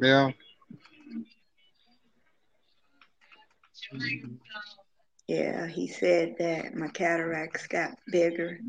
Yeah. 0.00 0.30
Yeah, 5.28 5.66
he 5.66 5.86
said 5.86 6.36
that 6.38 6.74
my 6.74 6.88
cataracts 6.88 7.66
got 7.66 7.96
bigger. 8.10 8.60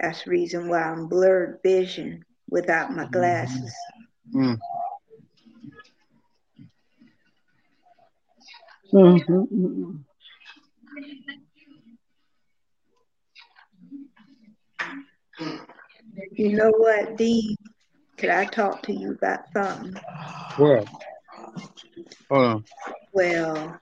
That's 0.00 0.24
the 0.24 0.30
reason 0.30 0.68
why 0.68 0.82
I'm 0.82 1.08
blurred 1.08 1.60
vision 1.62 2.24
without 2.50 2.92
my 2.94 3.06
glasses. 3.06 3.74
Mm. 4.34 4.58
Mm-hmm. 8.92 9.96
You 16.32 16.52
know 16.56 16.72
what, 16.76 17.16
Dean? 17.16 17.56
Could 18.22 18.30
I 18.30 18.44
talk 18.44 18.82
to 18.82 18.92
you 18.92 19.14
about 19.14 19.52
something? 19.52 20.00
Well, 20.56 20.84
hold 22.30 22.44
on. 22.44 22.64
Well, 23.12 23.80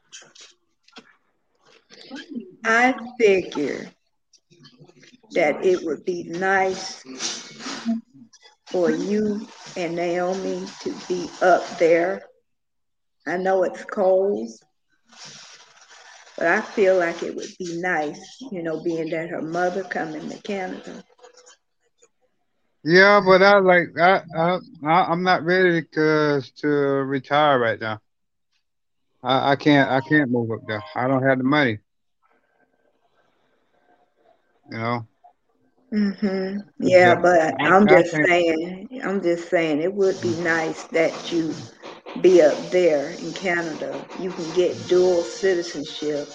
I 2.64 2.94
figure 3.18 3.90
that 5.32 5.62
it 5.62 5.85
would 5.85 6.06
be 6.06 6.23
nice 6.23 7.04
for 8.68 8.90
you 8.90 9.47
and 9.76 9.94
Naomi 9.94 10.64
to 10.85 10.94
be 11.06 11.28
up 11.42 11.68
there. 11.78 12.23
I 13.26 13.37
know 13.37 13.64
it's 13.64 13.85
cold, 13.85 14.49
but 16.38 16.47
I 16.47 16.62
feel 16.62 16.97
like 16.97 17.23
it 17.23 17.37
would 17.37 17.52
be 17.59 17.78
nice, 17.82 18.38
you 18.50 18.62
know, 18.62 18.82
being 18.82 19.11
that 19.11 19.28
her 19.28 19.42
mother 19.42 19.85
coming 19.85 20.30
to 20.30 20.38
Canada. 20.38 21.04
Yeah, 22.84 23.20
but 23.25 23.42
I 23.42 23.58
like 23.58 23.88
I, 23.99 24.22
I 24.37 24.58
I'm 24.84 25.22
not 25.22 25.44
ready 25.44 25.82
to 25.92 26.42
to 26.56 26.68
retire 26.68 27.58
right 27.58 27.80
now. 27.80 28.00
I, 29.22 29.52
I 29.52 29.56
can't 29.56 29.90
I 29.90 30.00
can't 30.00 30.30
move 30.30 30.50
up 30.50 30.60
there. 30.66 30.82
I 30.94 31.06
don't 31.08 31.22
have 31.22 31.38
the 31.38 31.44
money. 31.44 31.78
You 34.70 34.78
know. 34.78 35.06
Mhm. 35.92 36.64
Yeah, 36.78 37.14
but 37.20 37.54
I'm 37.60 37.87
just 37.88 38.10
saying. 38.25 39.00
I'm 39.04 39.22
just 39.22 39.49
saying 39.50 39.80
it 39.80 39.92
would 39.94 40.20
be 40.20 40.30
nice 40.37 40.84
that 40.84 41.32
you 41.32 41.54
be 42.20 42.40
up 42.42 42.70
there 42.70 43.10
in 43.10 43.32
Canada. 43.32 44.04
You 44.20 44.30
can 44.30 44.52
get 44.54 44.88
dual 44.88 45.22
citizenship. 45.22 46.28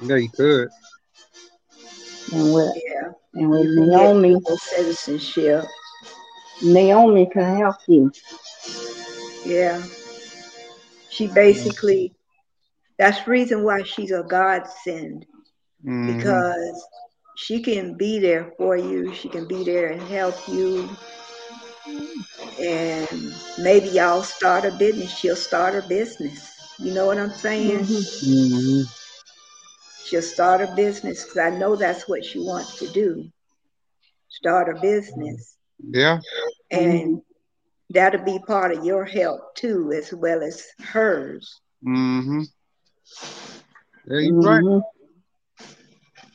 Yeah, 0.00 0.16
you 0.16 0.28
could. 0.30 0.68
And 2.34 2.52
with, 2.52 2.72
yeah. 2.76 3.12
And 3.34 3.50
with 3.50 3.68
Naomi, 3.68 4.40
citizenship. 4.56 5.64
Naomi 6.62 7.28
can 7.32 7.56
help 7.56 7.76
you. 7.86 8.10
Yeah. 9.44 9.82
She 11.10 11.28
basically, 11.28 12.14
that's 12.98 13.22
the 13.24 13.30
reason 13.30 13.62
why 13.62 13.82
she's 13.82 14.10
a 14.10 14.24
godsend. 14.24 15.26
Mm-hmm. 15.84 16.16
Because 16.16 16.84
she 17.36 17.62
can 17.62 17.96
be 17.96 18.18
there 18.18 18.52
for 18.56 18.76
you. 18.76 19.14
She 19.14 19.28
can 19.28 19.46
be 19.46 19.62
there 19.64 19.88
and 19.88 20.02
help 20.02 20.36
you. 20.48 20.88
And 22.58 23.34
maybe 23.58 23.88
y'all 23.90 24.22
start 24.22 24.64
a 24.64 24.72
business. 24.72 25.16
She'll 25.16 25.36
start 25.36 25.74
a 25.74 25.86
business. 25.86 26.50
You 26.78 26.92
know 26.92 27.06
what 27.06 27.18
I'm 27.18 27.30
saying? 27.30 27.80
Mm-hmm. 27.80 28.30
Mm-hmm. 28.30 29.03
She'll 30.04 30.22
start 30.22 30.60
a 30.60 30.74
business 30.74 31.24
because 31.24 31.38
I 31.38 31.50
know 31.50 31.76
that's 31.76 32.08
what 32.08 32.24
she 32.24 32.38
wants 32.38 32.78
to 32.78 32.88
do. 32.88 33.30
Start 34.28 34.76
a 34.76 34.80
business. 34.80 35.56
Yeah. 35.78 36.20
And 36.70 37.22
that'll 37.90 38.24
be 38.24 38.38
part 38.46 38.72
of 38.72 38.84
your 38.84 39.04
help 39.04 39.54
too, 39.54 39.92
as 39.92 40.12
well 40.12 40.42
as 40.42 40.66
hers. 40.80 41.60
Mm-hmm. 41.86 42.42
Yeah, 44.06 44.18
you're 44.18 44.42
mm-hmm. 44.42 44.66
right. 44.66 44.82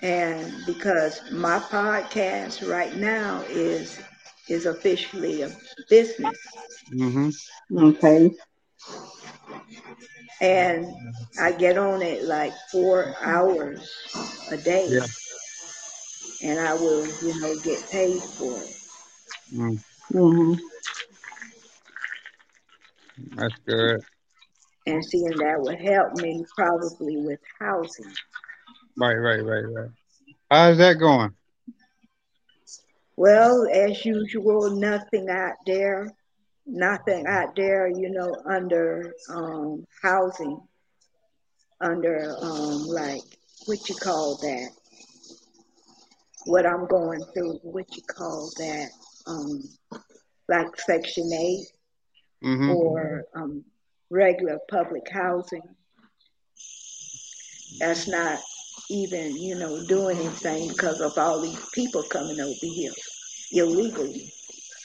And 0.01 0.65
because 0.65 1.19
my 1.31 1.59
podcast 1.59 2.67
right 2.69 2.95
now 2.95 3.43
is 3.49 3.99
is 4.47 4.65
officially 4.65 5.43
a 5.43 5.55
business. 5.89 6.37
Mm-hmm. 6.91 7.77
Okay. 7.77 8.31
And 10.41 10.87
I 11.39 11.51
get 11.51 11.77
on 11.77 12.01
it 12.01 12.23
like 12.23 12.53
four 12.71 13.15
hours 13.21 13.91
a 14.51 14.57
day. 14.57 14.87
Yeah. 14.89 15.05
And 16.41 16.59
I 16.59 16.73
will, 16.73 17.05
you 17.05 17.39
know, 17.41 17.55
get 17.59 17.89
paid 17.91 18.21
for 18.21 18.57
it. 18.61 18.75
Mm. 19.53 19.83
Mm-hmm. 20.13 20.53
That's 23.35 23.55
good. 23.65 24.01
And 24.85 25.03
seeing 25.05 25.37
that 25.37 25.59
would 25.59 25.79
help 25.79 26.15
me 26.15 26.45
probably 26.55 27.17
with 27.17 27.39
housing. 27.59 28.11
Right, 28.97 29.15
right, 29.15 29.43
right, 29.43 29.65
right. 29.65 29.89
How's 30.49 30.77
that 30.77 30.93
going? 30.93 31.33
Well, 33.15 33.67
as 33.71 34.05
usual, 34.05 34.69
nothing 34.71 35.29
out 35.29 35.55
there, 35.65 36.13
nothing 36.69 37.25
out 37.27 37.55
there, 37.55 37.87
you 37.87 38.09
know, 38.11 38.35
under 38.49 39.13
um, 39.29 39.85
housing, 40.01 40.59
under 41.81 42.35
um, 42.41 42.85
like 42.87 43.21
what 43.65 43.89
you 43.89 43.95
call 43.95 44.37
that? 44.37 44.69
What 46.45 46.65
I'm 46.65 46.87
going 46.87 47.23
through, 47.33 47.59
what 47.63 47.85
you 47.95 48.03
call 48.03 48.51
that? 48.57 48.89
Um, 49.27 49.61
like 50.47 50.79
Section 50.79 51.31
8 51.31 51.59
mm-hmm. 52.43 52.69
or 52.71 53.25
um, 53.35 53.63
regular 54.09 54.57
public 54.69 55.09
housing. 55.11 55.61
That's 57.79 58.07
not 58.07 58.39
even, 58.89 59.35
you 59.35 59.55
know, 59.55 59.85
doing 59.85 60.17
anything 60.17 60.69
because 60.69 61.01
of 61.01 61.17
all 61.17 61.39
these 61.41 61.63
people 61.73 62.03
coming 62.03 62.39
over 62.39 62.53
here 62.61 62.91
illegally. 63.51 64.33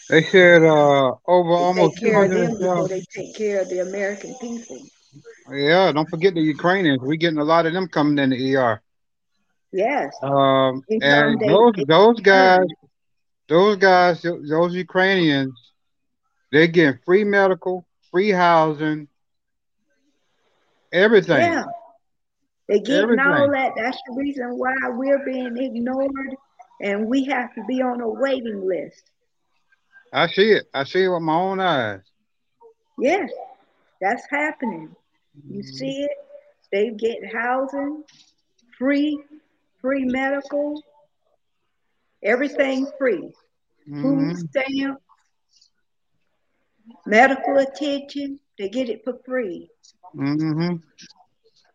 They 0.09 0.23
said 0.25 0.63
uh, 0.63 1.15
over 1.27 1.49
they 1.49 1.55
almost 1.55 1.97
take 1.97 2.13
care 2.13 2.25
of 2.25 2.31
them 2.31 2.59
before 2.59 2.89
they 2.89 3.05
take 3.15 3.35
care 3.35 3.63
of 3.63 3.69
the 3.71 3.81
American 3.81 4.35
people. 4.41 4.79
Yeah, 5.51 5.93
don't 5.93 6.09
forget 6.09 6.35
the 6.35 6.41
Ukrainians. 6.41 7.01
We're 7.01 7.17
getting 7.17 7.39
a 7.39 7.45
lot 7.45 7.67
of 7.67 7.73
them 7.73 7.89
coming 7.89 8.19
in 8.19 8.31
the 8.31 8.57
ER. 8.57 8.83
Yes. 9.73 10.15
Um, 10.23 10.83
and 10.89 11.41
those 11.41 11.75
those 11.87 12.21
guys, 12.21 12.67
those 13.49 13.77
guys, 13.77 14.23
those 14.23 14.75
Ukrainians, 14.75 15.53
they're 16.53 16.67
getting 16.67 17.01
free 17.05 17.25
medical, 17.25 17.87
free 18.11 18.31
housing, 18.31 19.09
everything. 20.93 21.41
Yeah. 21.41 21.65
They're 22.69 22.79
getting 22.79 23.03
everything. 23.03 23.27
all 23.27 23.51
that. 23.51 23.73
That's 23.77 23.99
the 24.07 24.15
reason 24.17 24.59
why 24.59 24.75
we're 24.89 25.25
being 25.25 25.57
ignored 25.57 26.37
and 26.81 27.07
we 27.07 27.25
have 27.25 27.55
to 27.55 27.65
be 27.65 27.83
on 27.83 28.01
a 28.01 28.09
waiting 28.09 28.67
list. 28.67 29.11
I 30.15 30.29
see 30.29 30.53
it. 30.53 30.69
I 30.73 30.85
see 30.85 31.03
it 31.03 31.09
with 31.09 31.23
my 31.23 31.35
own 31.35 31.59
eyes. 31.59 32.01
Yes, 32.99 33.31
that's 34.01 34.25
happening. 34.31 34.95
You 35.51 35.59
mm-hmm. 35.59 35.75
see 35.75 36.03
it. 36.03 36.11
They 36.71 36.91
get 36.91 37.35
housing, 37.35 38.05
free, 38.79 39.19
free 39.81 40.05
medical, 40.05 40.81
everything 42.23 42.87
free. 42.97 43.33
Mm-hmm. 43.89 44.03
Food 44.03 44.51
stamp, 44.51 45.01
medical 47.07 47.59
attention, 47.59 48.39
they 48.59 48.69
get 48.69 48.89
it 48.89 49.05
for 49.05 49.19
free. 49.27 49.69
Mm-hmm. 50.17 50.77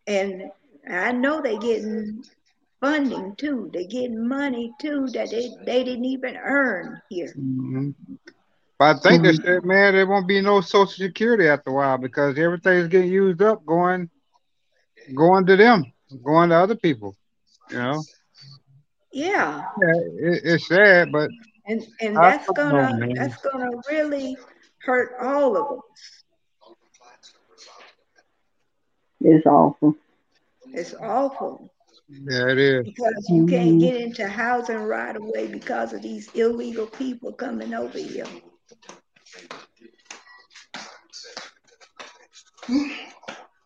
And 0.07 0.51
I 0.89 1.11
know 1.11 1.41
they 1.41 1.57
getting 1.57 2.23
funding 2.79 3.35
too. 3.35 3.69
They 3.73 3.85
getting 3.85 4.27
money 4.27 4.73
too 4.79 5.07
that 5.13 5.29
they, 5.29 5.49
they 5.65 5.83
didn't 5.83 6.05
even 6.05 6.37
earn 6.37 7.01
here. 7.09 7.33
Mm-hmm. 7.37 7.89
But 8.79 8.95
I 8.95 8.99
think 8.99 9.23
mm-hmm. 9.23 9.25
they 9.25 9.43
said, 9.43 9.65
man, 9.65 9.93
there 9.93 10.07
won't 10.07 10.27
be 10.27 10.39
no 10.39 10.61
social 10.61 10.87
security 10.87 11.49
after 11.49 11.69
a 11.69 11.73
while 11.73 11.97
because 11.97 12.39
everything's 12.39 12.87
getting 12.87 13.11
used 13.11 13.41
up 13.41 13.65
going 13.65 14.09
going 15.13 15.45
to 15.47 15.57
them, 15.57 15.91
going 16.23 16.49
to 16.49 16.55
other 16.55 16.75
people, 16.75 17.15
you 17.69 17.77
know. 17.77 18.01
Yeah. 19.11 19.65
Yeah, 19.81 20.01
it, 20.17 20.41
it's 20.45 20.67
sad, 20.67 21.11
but 21.11 21.29
and 21.65 21.85
and 21.99 22.15
that's 22.15 22.47
gonna 22.51 22.97
know, 23.05 23.13
that's 23.15 23.41
gonna 23.41 23.69
really 23.89 24.37
hurt 24.77 25.15
all 25.21 25.57
of 25.57 25.79
us. 25.79 26.23
It's 29.21 29.45
awful. 29.45 29.95
It's 30.67 30.93
awful. 30.93 31.73
Yeah, 32.07 32.47
it 32.47 32.57
is. 32.57 32.85
Because 32.85 33.25
you 33.29 33.45
can't 33.45 33.71
mm-hmm. 33.71 33.79
get 33.79 34.01
into 34.01 34.27
housing 34.27 34.77
right 34.77 35.15
away 35.15 35.47
because 35.47 35.91
of 35.91 36.01
these 36.01 36.29
illegal 36.33 36.87
people 36.87 37.33
coming 37.33 37.73
over 37.73 37.97
here. 37.97 38.25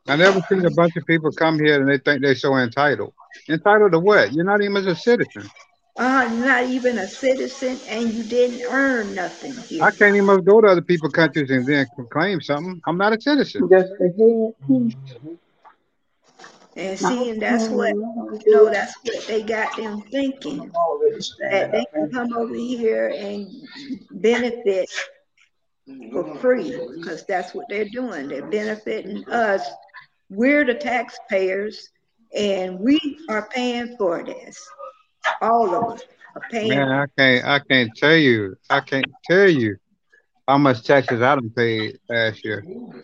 I 0.07 0.15
never 0.17 0.41
seen 0.49 0.65
a 0.65 0.71
bunch 0.71 0.95
of 0.97 1.05
people 1.05 1.31
come 1.31 1.59
here 1.59 1.79
and 1.79 1.89
they 1.89 1.97
think 1.97 2.21
they're 2.21 2.35
so 2.35 2.55
entitled. 2.57 3.13
Entitled 3.49 3.93
to 3.93 3.99
what? 3.99 4.33
You're 4.33 4.45
not 4.45 4.61
even 4.61 4.87
a 4.87 4.95
citizen. 4.95 5.49
Uh, 5.97 6.27
you're 6.31 6.45
not 6.45 6.63
even 6.65 6.97
a 6.97 7.07
citizen 7.07 7.79
and 7.87 8.13
you 8.13 8.23
didn't 8.23 8.65
earn 8.69 9.15
nothing 9.15 9.53
here. 9.53 9.83
I 9.83 9.91
can't 9.91 10.15
even 10.15 10.43
go 10.43 10.59
to 10.61 10.67
other 10.67 10.81
people's 10.81 11.13
countries 11.13 11.49
and 11.51 11.65
then 11.65 11.85
claim 12.11 12.41
something. 12.41 12.81
I'm 12.85 12.97
not 12.97 13.13
a 13.13 13.21
citizen. 13.21 13.69
Just 13.71 13.91
a 14.01 14.09
and 16.75 16.97
seeing 16.97 17.39
that's 17.39 17.69
what 17.69 17.93
you 18.45 18.51
know, 18.51 18.69
that's 18.69 18.93
what 19.03 19.27
they 19.27 19.41
got 19.43 19.75
them 19.77 20.01
thinking 20.11 20.71
that 21.49 21.71
they 21.71 21.85
can 21.93 22.09
come 22.11 22.33
over 22.35 22.53
here 22.53 23.13
and 23.17 23.47
benefit 24.11 24.89
for 26.11 26.23
free 26.37 26.79
because 26.95 27.25
that's 27.25 27.53
what 27.53 27.67
they're 27.69 27.89
doing. 27.89 28.27
They're 28.27 28.45
benefiting 28.47 29.23
us. 29.29 29.67
We're 30.29 30.65
the 30.65 30.73
taxpayers, 30.75 31.89
and 32.35 32.79
we 32.79 32.99
are 33.29 33.47
paying 33.49 33.95
for 33.97 34.23
this. 34.23 34.67
All 35.41 35.75
of 35.75 35.93
us 35.93 36.01
are 36.35 36.41
paying. 36.51 36.69
Man, 36.69 36.89
I 36.89 37.05
can't. 37.17 37.45
I 37.45 37.59
can't 37.59 37.95
tell 37.95 38.15
you. 38.15 38.55
I 38.69 38.79
can't 38.81 39.07
tell 39.29 39.49
you 39.49 39.77
how 40.47 40.57
much 40.57 40.83
taxes 40.83 41.21
I 41.21 41.35
done 41.35 41.49
paid 41.55 41.97
last 42.09 42.43
year. 42.43 42.63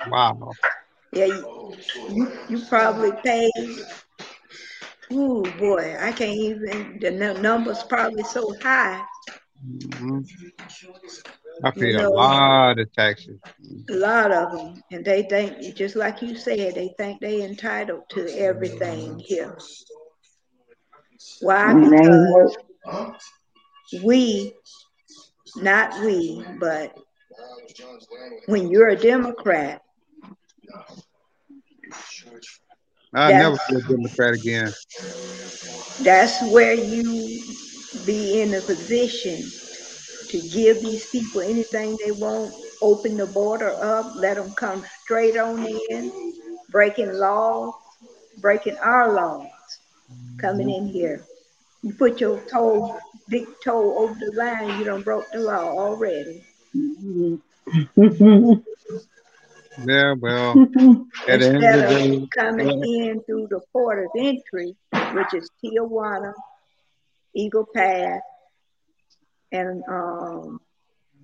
Wow. 0.09 0.53
Yeah, 1.11 1.25
you, 1.25 1.73
you, 2.09 2.31
you 2.49 2.65
probably 2.67 3.11
paid. 3.23 3.51
Ooh, 5.11 5.43
boy, 5.57 5.95
I 5.99 6.11
can't 6.11 6.37
even. 6.37 6.99
The 6.99 7.11
numbers 7.11 7.83
probably 7.83 8.23
so 8.23 8.53
high. 8.61 9.03
Mm-hmm. 9.65 10.19
I 11.63 11.71
paid 11.71 11.81
you 11.83 11.97
know, 11.97 12.09
a 12.09 12.13
lot 12.13 12.79
of 12.79 12.93
taxes. 12.93 13.39
A 13.89 13.93
lot 13.93 14.31
of 14.31 14.51
them, 14.51 14.83
and 14.91 15.03
they 15.03 15.23
think, 15.23 15.75
just 15.75 15.95
like 15.95 16.21
you 16.21 16.37
said, 16.37 16.75
they 16.75 16.93
think 16.97 17.19
they 17.19 17.43
entitled 17.43 18.03
to 18.09 18.27
everything 18.37 19.19
here. 19.19 19.57
Why? 21.41 21.73
Because 21.73 22.57
we, 24.03 24.53
not 25.57 25.99
we, 26.01 26.45
but 26.59 26.97
when 28.45 28.69
you're 28.69 28.89
a 28.89 28.95
Democrat, 28.95 29.81
I 33.13 33.31
never 33.31 33.57
be 33.67 33.75
a 33.75 33.81
Democrat 33.81 34.33
again. 34.33 34.73
That's 36.03 36.41
where 36.51 36.73
you 36.73 37.41
be 38.05 38.41
in 38.41 38.53
a 38.53 38.61
position 38.61 39.41
to 40.29 40.39
give 40.49 40.81
these 40.81 41.09
people 41.09 41.41
anything 41.41 41.97
they 42.03 42.11
want. 42.11 42.53
Open 42.81 43.17
the 43.17 43.25
border 43.25 43.71
up, 43.81 44.15
let 44.15 44.35
them 44.35 44.51
come 44.53 44.83
straight 45.03 45.37
on 45.37 45.65
in, 45.89 46.11
breaking 46.69 47.11
laws, 47.13 47.73
breaking 48.37 48.77
our 48.77 49.11
laws, 49.13 49.49
coming 50.37 50.69
in 50.69 50.87
here. 50.87 51.25
You 51.81 51.93
put 51.93 52.21
your 52.21 52.39
toe, 52.41 52.97
big 53.27 53.47
toe 53.63 53.97
over 53.97 54.13
the 54.13 54.31
line, 54.35 54.79
you 54.79 54.85
don't 54.85 55.03
broke 55.03 55.29
the 55.31 55.39
law 55.39 55.77
already. 55.77 56.43
Yeah, 59.85 60.13
well, 60.19 60.61
at 61.27 61.39
the 61.39 61.47
end 61.47 61.67
of 61.67 61.73
the 61.73 61.83
day, 61.83 62.27
coming 62.37 62.83
in 62.83 63.21
through 63.23 63.47
the 63.49 63.61
port 63.71 64.03
of 64.03 64.11
entry, 64.17 64.75
which 65.13 65.33
is 65.33 65.49
Tijuana, 65.63 66.33
Eagle 67.33 67.65
Pass, 67.73 68.21
and 69.51 69.83
um, 69.89 70.59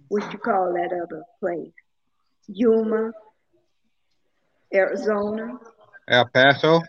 what 0.08 0.32
you 0.32 0.40
call 0.40 0.74
that 0.74 0.92
other 0.94 1.24
place? 1.40 1.72
Yuma, 2.48 3.12
Arizona, 4.74 5.58
El 6.08 6.26
Paso, 6.30 6.82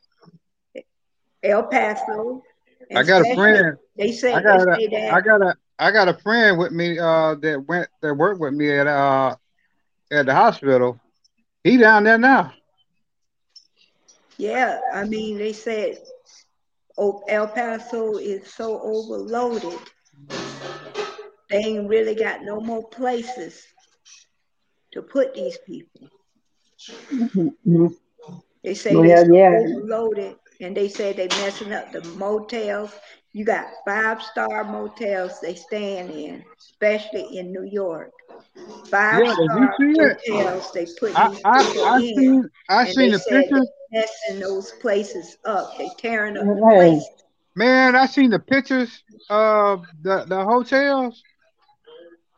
El 1.42 1.62
Paso. 1.64 2.42
I 2.94 3.02
got 3.02 3.22
a 3.22 3.34
friend. 3.34 3.76
They 3.96 4.12
say 4.12 4.32
I 4.34 4.42
got 4.42 4.68
a, 4.68 5.12
I 5.12 5.20
got 5.20 5.42
a 5.42 5.56
I 5.78 5.90
got 5.90 6.08
a 6.08 6.14
friend 6.14 6.58
with 6.58 6.72
me 6.72 6.98
uh, 6.98 7.34
that 7.36 7.64
went 7.66 7.88
that 8.02 8.14
worked 8.14 8.40
with 8.40 8.54
me 8.54 8.70
at 8.70 8.86
uh, 8.86 9.34
at 10.10 10.26
the 10.26 10.34
hospital. 10.34 11.00
He 11.66 11.76
down 11.76 12.04
there 12.04 12.16
now. 12.16 12.52
Yeah, 14.38 14.78
I 14.94 15.02
mean, 15.02 15.36
they 15.36 15.52
said 15.52 15.98
El 16.96 17.48
Paso 17.48 18.18
is 18.18 18.46
so 18.52 18.80
overloaded. 18.80 19.80
They 21.50 21.56
ain't 21.56 21.88
really 21.88 22.14
got 22.14 22.44
no 22.44 22.60
more 22.60 22.88
places 22.88 23.66
to 24.92 25.02
put 25.02 25.34
these 25.34 25.58
people. 25.66 26.08
Mm-hmm. 27.12 27.86
They 28.62 28.74
say 28.74 28.94
well, 28.94 29.02
they're 29.02 29.34
yeah. 29.34 29.58
overloaded, 29.58 30.36
and 30.60 30.76
they 30.76 30.88
say 30.88 31.12
they 31.14 31.26
messing 31.26 31.72
up 31.72 31.90
the 31.90 32.04
motels. 32.10 32.92
You 33.36 33.44
got 33.44 33.66
five 33.84 34.22
star 34.22 34.64
motels 34.64 35.40
they 35.42 35.54
stand 35.54 36.10
in, 36.10 36.42
especially 36.58 37.36
in 37.36 37.52
New 37.52 37.64
York. 37.64 38.10
Five 38.90 39.26
yeah, 39.26 39.34
star 39.34 39.76
hotels 39.98 40.72
they 40.72 40.86
put 40.98 41.14
I, 41.14 41.38
I, 41.44 41.60
I, 41.84 42.00
in. 42.00 42.14
Seen, 42.16 42.50
I 42.70 42.90
seen 42.90 43.10
the 43.12 43.18
pictures. 43.18 43.68
Messing 43.92 44.40
those 44.40 44.72
places 44.80 45.36
up. 45.44 45.76
They 45.76 45.90
tearing 45.98 46.38
up 46.38 46.46
places. 46.62 47.10
Man, 47.54 47.94
I 47.94 48.06
seen 48.06 48.30
the 48.30 48.38
pictures 48.38 49.02
of 49.28 49.84
the, 50.00 50.24
the 50.24 50.42
hotels. 50.42 51.22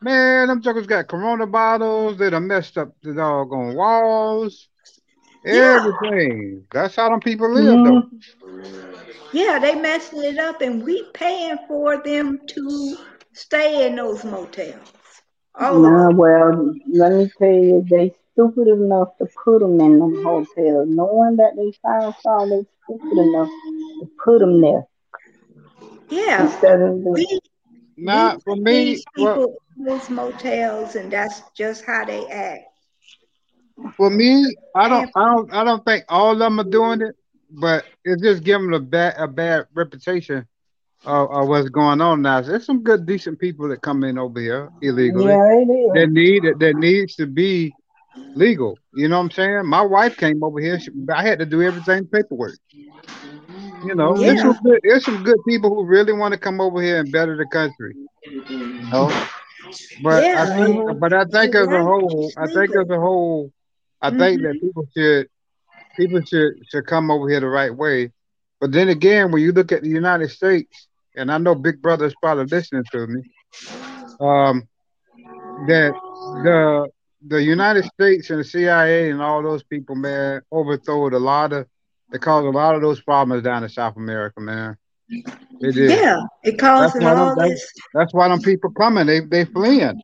Man, 0.01 0.49
them 0.49 0.61
jokers 0.61 0.87
got 0.87 1.07
Corona 1.07 1.47
bottles 1.47 2.17
that 2.17 2.33
are 2.33 2.41
messed 2.41 2.77
up 2.77 2.93
the 3.03 3.13
doggone 3.13 3.73
walls. 3.73 4.68
Everything. 5.45 6.53
Yeah. 6.53 6.59
That's 6.71 6.95
how 6.95 7.09
them 7.09 7.19
people 7.19 7.51
live, 7.53 7.65
mm-hmm. 7.65 8.17
though. 8.43 9.09
Yeah, 9.31 9.59
they 9.59 9.75
messing 9.75 10.23
it 10.23 10.37
up, 10.37 10.61
and 10.61 10.83
we 10.83 11.03
paying 11.13 11.57
for 11.67 12.01
them 12.01 12.39
to 12.47 12.97
stay 13.33 13.87
in 13.87 13.95
those 13.95 14.23
motels. 14.23 14.93
Oh, 15.55 15.81
nah, 15.81 16.09
well, 16.11 16.73
let 16.87 17.11
me 17.11 17.31
tell 17.37 17.47
you, 17.47 17.85
they 17.89 18.13
stupid 18.33 18.67
enough 18.67 19.09
to 19.17 19.27
put 19.43 19.59
them 19.59 19.79
in 19.81 19.99
them 19.99 20.23
hotels, 20.23 20.87
knowing 20.89 21.35
that 21.37 21.55
they 21.55 21.71
found 21.81 22.15
some. 22.21 22.49
They 22.49 22.65
stupid 22.83 23.17
enough 23.17 23.49
to 23.99 24.09
put 24.23 24.39
them 24.39 24.61
there. 24.61 24.87
Yeah, 26.09 26.45
instead 26.45 26.81
of 26.81 27.03
the, 27.03 27.11
we, 27.11 27.39
not 27.97 28.41
for 28.43 28.55
me. 28.55 29.03
People 29.15 29.57
well, 29.77 29.97
those 29.99 30.09
motels, 30.09 30.95
and 30.95 31.11
that's 31.11 31.43
just 31.55 31.85
how 31.85 32.05
they 32.05 32.25
act. 32.27 32.68
For 33.95 34.09
me, 34.09 34.55
I 34.75 34.89
don't, 34.89 35.09
I 35.15 35.25
don't, 35.25 35.53
I 35.53 35.63
don't 35.63 35.83
think 35.85 36.05
all 36.09 36.31
of 36.31 36.39
them 36.39 36.59
are 36.59 36.63
doing 36.63 37.01
it, 37.01 37.15
but 37.51 37.85
it's 38.03 38.21
just 38.21 38.43
giving 38.43 38.71
them 38.71 38.73
a 38.81 38.85
bad, 38.85 39.15
a 39.17 39.27
bad 39.27 39.67
reputation 39.73 40.47
of, 41.05 41.31
of 41.31 41.47
what's 41.47 41.69
going 41.69 42.01
on 42.01 42.21
now. 42.21 42.41
There's 42.41 42.65
some 42.65 42.83
good, 42.83 43.05
decent 43.05 43.39
people 43.39 43.67
that 43.69 43.81
come 43.81 44.03
in 44.03 44.17
over 44.17 44.39
here 44.39 44.69
illegally. 44.81 45.25
Yeah, 45.25 45.53
it. 45.53 45.93
That 45.95 46.11
need 46.11 46.43
that 46.59 46.75
needs 46.75 47.15
to 47.15 47.25
be 47.25 47.73
legal. 48.35 48.77
You 48.93 49.07
know 49.07 49.17
what 49.17 49.25
I'm 49.25 49.31
saying? 49.31 49.65
My 49.65 49.81
wife 49.81 50.17
came 50.17 50.43
over 50.43 50.59
here. 50.59 50.79
She, 50.79 50.91
I 51.13 51.23
had 51.23 51.39
to 51.39 51.45
do 51.45 51.61
everything 51.61 52.05
paperwork. 52.05 52.57
You 53.85 53.95
know, 53.95 54.17
yeah. 54.17 54.27
there's, 54.27 54.41
some 54.41 54.59
good, 54.63 54.79
there's 54.83 55.05
some 55.05 55.23
good 55.23 55.37
people 55.47 55.73
who 55.73 55.85
really 55.85 56.11
want 56.11 56.33
to 56.33 56.39
come 56.39 56.59
over 56.59 56.81
here 56.81 56.99
and 56.99 57.11
better 57.11 57.37
the 57.37 57.45
country. 57.45 57.95
You 58.25 58.89
know? 58.91 59.25
But 60.03 60.23
yeah. 60.23 60.43
I 60.43 60.65
think, 60.65 60.99
but 60.99 61.13
I 61.13 61.23
think 61.25 61.55
as 61.55 61.67
a 61.67 61.81
whole, 61.81 62.31
I 62.37 62.47
think 62.47 62.75
as 62.75 62.89
a 62.89 62.99
whole, 62.99 63.53
I 64.01 64.09
mm-hmm. 64.09 64.19
think 64.19 64.41
that 64.41 64.47
mm-hmm. 64.49 64.67
people 64.67 64.87
should 64.95 65.29
people 65.97 66.21
should 66.21 66.53
should 66.69 66.85
come 66.87 67.11
over 67.11 67.29
here 67.29 67.39
the 67.39 67.47
right 67.47 67.75
way. 67.75 68.11
But 68.59 68.71
then 68.71 68.89
again, 68.89 69.31
when 69.31 69.41
you 69.41 69.51
look 69.51 69.71
at 69.71 69.83
the 69.83 69.89
United 69.89 70.29
States, 70.29 70.87
and 71.15 71.31
I 71.31 71.37
know 71.37 71.55
Big 71.55 71.81
Brother 71.81 72.05
is 72.05 72.15
probably 72.21 72.45
listening 72.45 72.83
to 72.91 73.07
me, 73.07 73.23
um, 74.19 74.67
that 75.67 75.93
the 76.43 76.89
the 77.27 77.43
United 77.43 77.85
States 77.85 78.29
and 78.29 78.39
the 78.39 78.43
CIA 78.43 79.09
and 79.09 79.21
all 79.21 79.43
those 79.43 79.63
people, 79.63 79.95
man, 79.95 80.41
overthrew 80.51 81.15
a 81.15 81.17
lot 81.17 81.53
of 81.53 81.67
they 82.11 82.17
caused 82.17 82.47
a 82.47 82.49
lot 82.49 82.75
of 82.75 82.81
those 82.81 83.01
problems 83.01 83.43
down 83.43 83.63
in 83.63 83.69
South 83.69 83.95
America, 83.95 84.39
man. 84.39 84.77
It 85.09 85.73
did. 85.73 85.91
Yeah, 85.91 86.21
it 86.43 86.57
caused 86.57 86.95
that's 86.95 87.05
all 87.05 87.35
them, 87.35 87.49
this. 87.49 87.59
That's, 87.59 87.73
that's 87.93 88.13
why 88.13 88.29
them 88.29 88.41
people 88.41 88.71
coming. 88.71 89.05
They 89.05 89.21
they 89.21 89.45
fleeing. 89.45 90.01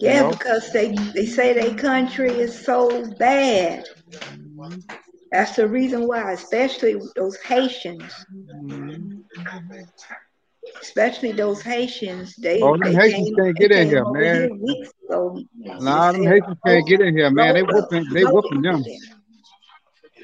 Yeah, 0.00 0.22
know? 0.22 0.30
because 0.30 0.72
they 0.72 0.94
they 1.14 1.26
say 1.26 1.52
their 1.52 1.74
country 1.74 2.30
is 2.30 2.58
so 2.58 3.04
bad. 3.16 3.84
That's 5.30 5.56
the 5.56 5.68
reason 5.68 6.08
why, 6.08 6.32
especially 6.32 7.00
those 7.16 7.36
Haitians. 7.42 8.12
Especially 10.80 11.32
those 11.32 11.62
Haitians, 11.62 12.36
they, 12.36 12.60
oh, 12.60 12.72
them 12.72 12.80
they 12.80 12.94
Haitians 12.94 13.30
can't 13.36 13.56
get 13.56 13.72
in 13.72 13.88
here, 13.88 14.04
man. 14.10 14.50
Ago. 15.08 15.42
Nah, 15.56 16.12
them 16.12 16.24
Haitians 16.24 16.58
can't 16.64 16.86
get 16.86 17.00
in 17.00 17.16
here, 17.16 17.30
man. 17.30 17.54
They 17.54 17.62
whooping, 17.62 18.06
they 18.12 18.24
whooping 18.24 18.62
them. 18.62 18.82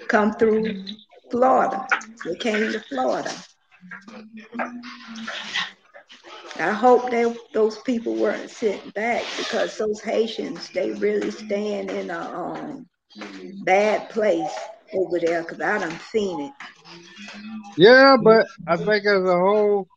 Come 0.08 0.32
through 0.34 0.84
Florida. 1.30 1.86
They 2.24 2.36
came 2.36 2.72
to 2.72 2.80
Florida. 2.80 3.32
I 6.58 6.72
hope 6.72 7.10
they, 7.10 7.34
those 7.52 7.78
people 7.82 8.14
weren't 8.14 8.50
sitting 8.50 8.90
back 8.90 9.24
because 9.36 9.76
those 9.76 10.00
Haitians, 10.00 10.70
they 10.70 10.92
really 10.92 11.30
stand 11.30 11.90
in 11.90 12.10
a 12.10 12.18
um, 12.18 12.86
bad 13.64 14.08
place 14.10 14.54
over 14.94 15.18
there 15.18 15.42
because 15.42 15.60
I 15.60 15.78
done 15.78 15.98
seen 16.12 16.40
it. 16.40 16.52
Yeah, 17.76 18.16
but 18.22 18.46
I 18.66 18.76
think 18.76 19.04
as 19.06 19.22
a 19.22 19.36
whole, 19.38 19.88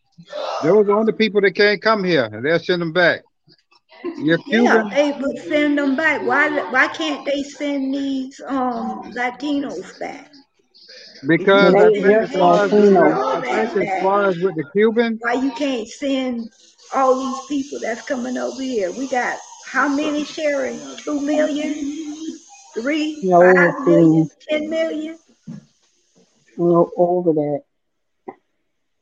those 0.63 0.81
are 0.81 0.83
the 0.83 0.93
only 0.93 1.13
people 1.13 1.41
that 1.41 1.55
can't 1.55 1.81
come 1.81 2.03
here 2.03 2.25
and 2.25 2.43
they'll 2.43 2.59
send 2.59 2.81
them 2.81 2.93
back. 2.93 3.21
You're 4.17 4.39
Yeah, 4.47 4.83
they 4.93 5.11
would 5.11 5.37
send 5.39 5.77
them 5.77 5.95
back. 5.95 6.25
Why 6.25 6.49
why 6.71 6.87
can't 6.87 7.25
they 7.25 7.43
send 7.43 7.93
these 7.93 8.41
um 8.45 9.11
Latinos 9.13 9.99
back? 9.99 10.28
Because 11.27 11.75
I 11.75 11.89
think, 11.91 12.05
as 12.05 12.31
far 12.31 12.65
as, 12.65 12.73
I 12.73 13.65
think 13.65 13.89
as 13.89 14.01
far 14.03 14.29
as 14.29 14.39
with 14.39 14.55
the 14.55 14.63
Cuban, 14.71 15.17
why 15.21 15.33
you 15.33 15.51
can't 15.51 15.87
send 15.87 16.49
all 16.93 17.19
these 17.19 17.45
people 17.47 17.79
that's 17.81 18.01
coming 18.03 18.37
over 18.37 18.61
here? 18.61 18.91
We 18.91 19.07
got 19.07 19.37
how 19.65 19.87
many 19.87 20.23
sharing? 20.23 20.79
Two 20.97 21.21
million, 21.21 22.39
three, 22.73 23.19
no, 23.23 23.39
five 23.41 23.87
million, 23.87 24.29
ten 24.49 24.69
million? 24.69 25.17
No, 26.57 26.91
over 26.97 27.33
that. 27.33 27.61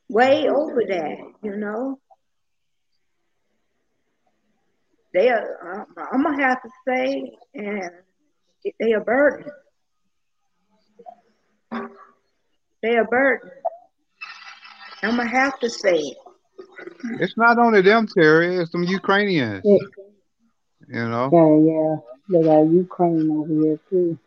Way 0.09 0.47
over 0.47 0.83
that, 0.87 1.17
you 1.43 1.55
know. 1.57 1.99
They 5.13 5.29
are. 5.29 5.87
I'm 6.11 6.23
gonna 6.23 6.43
have 6.43 6.61
to 6.61 6.69
say, 6.87 7.31
and 7.53 7.91
they 8.79 8.93
are 8.93 9.03
burden. 9.03 9.49
They 12.81 12.95
a 12.97 13.03
burden. 13.03 13.49
I'm 15.03 15.17
gonna 15.17 15.29
have 15.29 15.59
to 15.59 15.69
say 15.69 15.97
it. 15.97 16.17
It's 17.19 17.37
not 17.37 17.57
only 17.57 17.81
them, 17.81 18.07
Terry. 18.07 18.57
It's 18.57 18.71
some 18.71 18.83
Ukrainians. 18.83 19.63
Yeah. 19.65 19.77
You 20.87 21.09
know. 21.09 21.29
Yeah, 21.33 21.71
yeah. 21.71 22.41
They 22.41 22.47
got 22.47 22.71
Ukraine 22.71 23.31
over 23.31 23.47
here 23.47 23.79
too. 23.89 24.19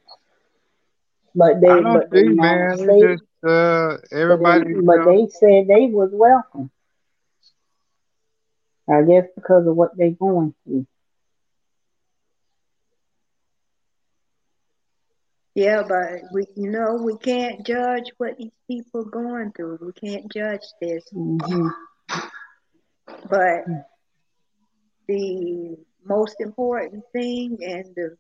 But 1.35 1.61
they, 1.61 1.69
I 1.69 1.81
don't 1.81 2.11
but 2.11 2.11
see, 2.13 2.29
man. 2.29 2.79
Say, 2.79 3.01
just 3.01 3.23
uh, 3.47 3.97
everybody. 4.11 4.75
But, 4.75 4.99
they, 4.99 5.05
but 5.05 5.05
they 5.07 5.29
said 5.29 5.69
they 5.69 5.87
was 5.87 6.11
welcome. 6.13 6.71
I 8.89 9.03
guess 9.03 9.27
because 9.37 9.67
of 9.67 9.77
what 9.77 9.97
they're 9.97 10.11
going 10.11 10.55
through. 10.65 10.87
Yeah, 15.55 15.83
but 15.87 16.23
we, 16.33 16.47
you 16.57 16.71
know, 16.71 16.95
we 17.03 17.17
can't 17.17 17.67
judge 17.67 18.13
what 18.19 18.37
these 18.39 18.53
people 18.69 19.01
are 19.01 19.05
going 19.05 19.53
through. 19.53 19.79
We 19.81 19.93
can't 19.93 20.31
judge 20.33 20.63
this. 20.81 21.05
Mm-hmm. 21.13 21.69
But 23.29 23.65
the 25.09 25.77
most 26.05 26.37
important 26.39 27.03
thing, 27.13 27.59
and 27.63 27.85
the, 27.97 28.17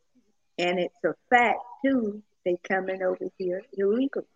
and 0.58 0.80
it's 0.80 1.04
a 1.04 1.14
fact 1.30 1.60
too, 1.84 2.22
they 2.44 2.58
coming 2.68 3.02
over 3.02 3.26
here 3.38 3.62
illegal. 3.78 4.26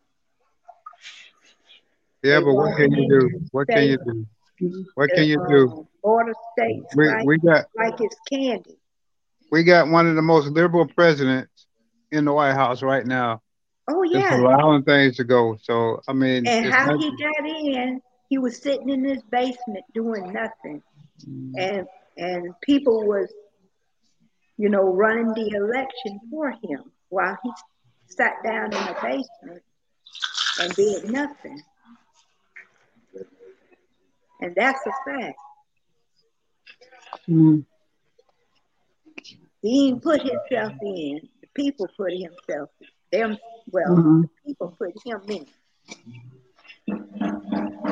Yeah, 2.22 2.38
they 2.38 2.44
but 2.44 2.54
what 2.54 2.76
can 2.76 2.92
you 2.92 3.08
do? 3.08 3.40
What 3.50 3.68
can 3.68 3.82
you 3.82 3.98
do? 3.98 4.26
What 4.94 5.10
can 5.10 5.24
you 5.24 5.44
do? 5.48 5.88
Border 6.02 6.34
states, 6.56 6.94
we, 6.94 7.08
like, 7.08 7.26
we 7.26 7.38
got 7.38 7.66
like 7.76 8.00
it's 8.00 8.16
candy. 8.30 8.78
We 9.50 9.64
got 9.64 9.88
one 9.88 10.06
of 10.06 10.14
the 10.14 10.22
most 10.22 10.48
liberal 10.48 10.86
presidents 10.86 11.66
in 12.14 12.24
the 12.24 12.32
White 12.32 12.54
House 12.54 12.82
right 12.82 13.06
now. 13.06 13.42
Oh 13.88 14.02
yeah, 14.02 14.30
just 14.30 14.40
allowing 14.40 14.82
things 14.82 15.16
to 15.16 15.24
go. 15.24 15.56
So 15.60 16.00
I 16.08 16.12
mean, 16.12 16.46
and 16.46 16.66
how 16.72 16.96
he 16.96 17.10
got 17.10 17.46
in, 17.46 18.00
he 18.28 18.38
was 18.38 18.56
sitting 18.58 18.88
in 18.88 19.04
his 19.04 19.22
basement 19.30 19.84
doing 19.92 20.32
nothing, 20.32 20.82
mm. 21.26 21.52
and 21.58 21.86
and 22.16 22.54
people 22.62 23.06
was, 23.06 23.32
you 24.56 24.68
know, 24.68 24.84
running 24.84 25.28
the 25.34 25.50
election 25.56 26.20
for 26.30 26.50
him 26.50 26.92
while 27.08 27.36
he 27.42 27.50
sat 28.06 28.34
down 28.44 28.66
in 28.66 28.70
the 28.70 28.96
basement 29.02 29.62
and 30.60 30.74
did 30.74 31.10
nothing. 31.10 31.60
And 34.40 34.54
that's 34.56 34.80
a 34.86 35.10
fact. 35.10 35.38
Mm. 37.28 37.64
He 39.62 39.88
didn't 39.88 40.02
put 40.02 40.20
himself 40.20 40.74
in. 40.82 41.20
People 41.54 41.88
put 41.96 42.12
himself. 42.12 42.70
Them, 43.12 43.38
well, 43.70 43.96
mm-hmm. 43.96 44.22
the 44.22 44.28
people 44.46 44.76
put 44.78 44.92
him 45.04 45.20
in. 45.28 45.46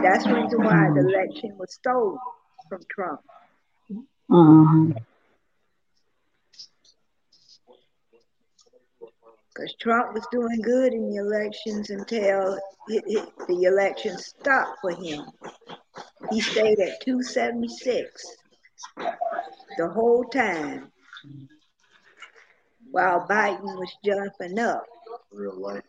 That's 0.03 0.25
the 0.25 0.35
reason 0.35 0.65
why 0.65 0.89
the 0.95 1.01
election 1.09 1.57
was 1.59 1.75
stolen 1.75 2.19
from 2.69 2.81
Trump. 2.91 3.21
Mm-hmm. 4.31 4.93
because 9.55 9.75
Trump 9.81 10.15
was 10.15 10.27
doing 10.31 10.61
good 10.63 10.93
in 10.93 11.11
the 11.11 11.17
elections 11.17 11.91
until 11.91 12.55
it, 12.89 13.05
it, 13.07 13.29
the 13.49 13.63
election 13.65 14.17
stopped 14.17 14.79
for 14.81 14.93
him. 14.93 15.25
He 16.31 16.41
stayed 16.41 16.79
at 16.79 17.01
276 17.03 18.37
the 19.79 19.89
whole 19.89 20.25
time 20.25 20.91
while 22.93 23.27
Biden 23.27 23.63
was 23.63 23.91
jumping 24.05 24.59
up. 24.59 24.85
Real 25.33 25.59
life. 25.59 25.83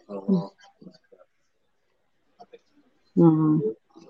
Mm-hmm. 3.16 3.60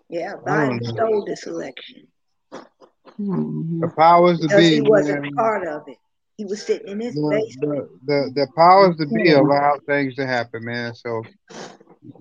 Yeah, 0.09 0.35
Biden 0.35 0.85
stole 0.85 1.25
this 1.25 1.45
election. 1.45 2.07
Mm-hmm. 2.53 3.81
The 3.81 3.87
powers 3.89 4.39
to 4.39 4.47
be. 4.47 4.75
He 4.75 4.81
wasn't 4.81 5.23
man. 5.23 5.33
part 5.33 5.67
of 5.67 5.87
it. 5.87 5.97
He 6.37 6.45
was 6.45 6.63
sitting 6.63 6.87
in 6.87 6.99
his 6.99 7.15
the, 7.15 7.29
basement. 7.29 7.89
The, 8.05 8.31
the, 8.35 8.41
the 8.41 8.47
powers 8.55 8.95
to 8.97 9.07
be 9.07 9.31
allow 9.31 9.77
things 9.85 10.15
to 10.15 10.25
happen, 10.25 10.63
man. 10.63 10.95
So 10.95 11.23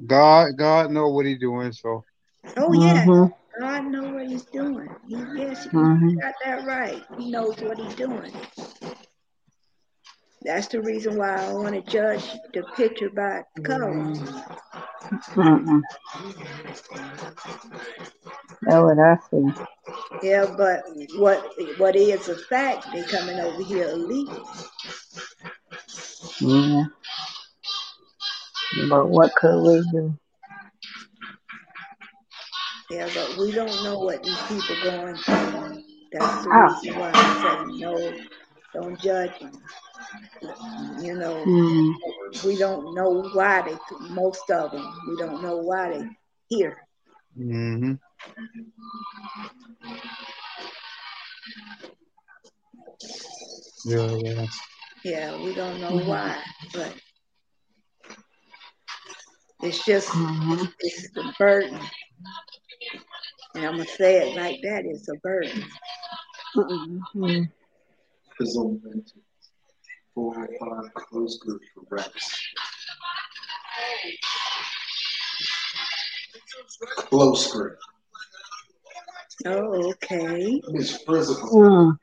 God 0.06 0.52
God 0.58 0.90
know 0.90 1.08
what 1.08 1.26
he's 1.26 1.38
doing. 1.38 1.72
So 1.72 2.04
Oh 2.56 2.72
yeah. 2.72 3.04
Mm-hmm. 3.04 3.60
God 3.60 3.84
know 3.86 4.14
what 4.14 4.26
he's 4.26 4.44
doing. 4.46 4.88
He, 5.06 5.16
yes, 5.36 5.64
he 5.64 5.70
mm-hmm. 5.70 6.18
got 6.18 6.34
that 6.44 6.66
right. 6.66 7.02
He 7.18 7.30
knows 7.30 7.60
what 7.60 7.78
he's 7.78 7.94
doing. 7.94 8.32
That's 10.44 10.68
the 10.68 10.82
reason 10.82 11.16
why 11.16 11.36
I 11.36 11.52
want 11.52 11.74
to 11.74 11.90
judge 11.90 12.24
the 12.52 12.62
picture 12.76 13.10
by 13.10 13.42
color. 13.62 13.92
Mm-mm. 15.34 15.82
That's 18.62 18.82
what 18.82 18.98
I 18.98 19.18
see. 19.30 19.52
Yeah, 20.22 20.46
but 20.56 20.82
what 21.16 21.44
what 21.78 21.96
is 21.96 22.28
a 22.28 22.36
fact? 22.36 22.86
They 22.92 23.02
coming 23.04 23.38
over 23.38 23.62
here 23.62 23.88
illegal. 23.88 24.46
Yeah. 26.40 26.84
But 28.88 29.08
what 29.08 29.34
could 29.34 29.62
we 29.62 29.82
do? 29.90 30.18
Yeah, 32.90 33.08
but 33.14 33.36
we 33.38 33.52
don't 33.52 33.84
know 33.84 33.98
what 33.98 34.22
these 34.22 34.42
people 34.48 34.76
going 34.82 35.16
through. 35.16 35.82
That's 36.12 36.44
the 36.44 36.50
oh. 36.52 36.80
reason 36.82 37.00
why 37.00 37.10
I 37.14 37.66
say 37.66 37.78
no, 37.78 38.14
don't 38.74 39.00
judge 39.00 39.38
them. 39.40 39.52
You 41.00 41.14
know, 41.14 41.44
mm. 41.44 42.44
we 42.44 42.56
don't 42.56 42.94
know 42.94 43.28
why 43.32 43.62
they. 43.62 43.76
Most 44.10 44.50
of 44.50 44.72
them, 44.72 45.00
we 45.08 45.16
don't 45.16 45.42
know 45.42 45.58
why 45.58 45.98
they 45.98 46.08
here. 46.48 46.76
Mm-hmm. 47.38 47.92
Yeah, 53.84 54.16
yeah. 54.22 54.46
Yeah, 55.04 55.42
we 55.42 55.54
don't 55.54 55.80
know 55.80 55.90
mm-hmm. 55.90 56.08
why, 56.08 56.38
but 56.72 56.94
it's 59.62 59.84
just 59.84 60.08
mm-hmm. 60.08 60.64
it's 60.78 61.10
the 61.12 61.34
burden. 61.38 61.80
And 63.54 63.66
I'm 63.66 63.72
gonna 63.72 63.86
say 63.86 64.28
it 64.28 64.36
like 64.36 64.60
that: 64.62 64.84
it's 64.84 65.08
a 65.08 65.16
burden. 65.16 65.64
Mm-hmm. 66.56 67.42
Four 70.14 70.34
or 70.36 70.48
five 70.60 70.94
close 70.94 71.38
group 71.38 71.62
for 71.74 71.82
reps. 71.88 72.40
Close 76.96 77.50
group. 77.52 77.78
Oh, 79.46 79.90
okay. 79.90 80.60
It's 80.74 80.96
physical. 81.04 81.98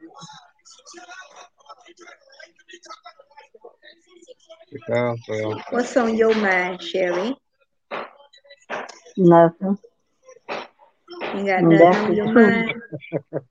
Yeah. 4.87 5.13
What's 5.69 5.95
on 5.97 6.15
your 6.15 6.35
mind, 6.35 6.81
Sherry? 6.81 7.35
Nothing. 9.17 9.77
You 11.35 11.45
got 11.45 11.63
nothing 11.63 11.95
on 11.95 12.15
your 12.15 12.33
mind? 12.33 12.73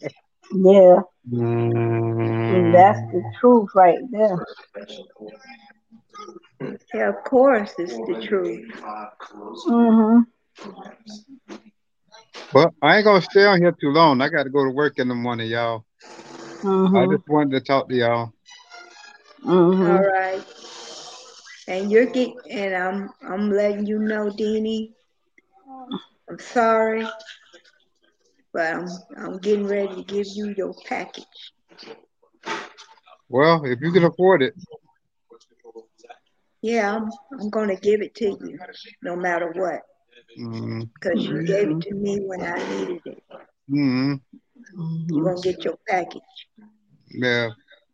yeah. 0.52 1.00
Mm. 1.30 2.72
That's 2.72 3.00
the 3.12 3.22
truth 3.40 3.70
right 3.74 3.98
there. 4.10 4.44
Yeah, 6.94 7.08
of 7.10 7.22
course, 7.24 7.72
it's 7.78 7.96
the 7.96 8.26
truth. 8.26 8.66
Mm-hmm. 9.66 10.20
Well, 12.52 12.74
I 12.82 12.96
ain't 12.96 13.04
gonna 13.04 13.22
stay 13.22 13.44
on 13.44 13.60
here 13.60 13.72
too 13.72 13.90
long. 13.90 14.20
I 14.20 14.28
got 14.28 14.44
to 14.44 14.50
go 14.50 14.64
to 14.64 14.70
work 14.70 14.98
in 14.98 15.08
the 15.08 15.14
morning, 15.14 15.48
y'all. 15.48 15.84
Mm-hmm. 16.62 16.96
I 16.96 17.06
just 17.06 17.28
wanted 17.28 17.50
to 17.52 17.60
talk 17.60 17.88
to 17.88 17.94
y'all. 17.94 18.32
Mm-hmm. 19.44 19.90
All 19.90 20.02
right. 20.02 20.44
And 21.68 21.92
you're 21.92 22.06
getting, 22.06 22.38
and 22.50 22.74
I'm, 22.74 23.10
I'm 23.22 23.50
letting 23.50 23.86
you 23.86 23.98
know, 23.98 24.30
Deanie. 24.30 24.94
I'm 26.28 26.38
sorry, 26.38 27.06
but 28.52 28.74
I'm, 28.74 28.88
I'm 29.16 29.38
getting 29.38 29.66
ready 29.66 29.94
to 29.96 30.02
give 30.02 30.26
you 30.34 30.54
your 30.56 30.74
package. 30.86 31.24
Well, 33.28 33.64
if 33.64 33.80
you 33.80 33.92
can 33.92 34.04
afford 34.04 34.42
it. 34.42 34.54
Yeah, 36.62 36.96
I'm, 36.96 37.08
I'm 37.38 37.50
going 37.50 37.68
to 37.68 37.76
give 37.76 38.02
it 38.02 38.14
to 38.16 38.24
you, 38.24 38.58
no 39.02 39.14
matter 39.14 39.52
what. 39.52 39.82
Mm-hmm. 40.38 40.82
Because 40.94 41.24
you 41.24 41.42
gave 41.44 41.70
it 41.70 41.80
to 41.82 41.94
me 41.94 42.20
when 42.20 42.42
I 42.42 42.56
needed 42.76 43.02
it. 43.04 43.22
Mm-hmm. 43.70 44.14
You're 45.08 45.24
going 45.24 45.42
to 45.42 45.52
get 45.52 45.64
your 45.64 45.78
package. 45.88 46.22
Yeah. 47.10 47.50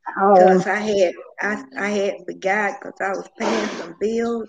Because 0.07 0.67
I 0.67 0.77
had 0.77 1.15
I, 1.41 1.65
I 1.79 1.89
had 1.89 2.15
forgot 2.27 2.81
because 2.81 3.01
I 3.01 3.11
was 3.11 3.29
paying 3.39 3.69
some 3.79 3.97
bills 3.99 4.49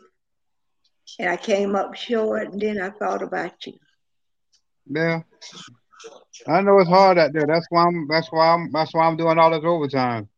and 1.19 1.29
I 1.29 1.37
came 1.37 1.75
up 1.75 1.95
short 1.95 2.51
and 2.51 2.61
then 2.61 2.81
I 2.81 2.89
thought 2.89 3.21
about 3.21 3.65
you. 3.65 3.73
Yeah. 4.87 5.21
I 6.47 6.61
know 6.61 6.79
it's 6.79 6.89
hard 6.89 7.17
out 7.17 7.33
there. 7.33 7.47
That's 7.47 7.65
why 7.69 7.85
I'm 7.85 8.07
that's 8.07 8.31
why 8.31 8.53
I'm 8.53 8.71
that's 8.71 8.93
why 8.93 9.07
I'm 9.07 9.17
doing 9.17 9.39
all 9.39 9.51
this 9.51 9.63
overtime. 9.63 10.29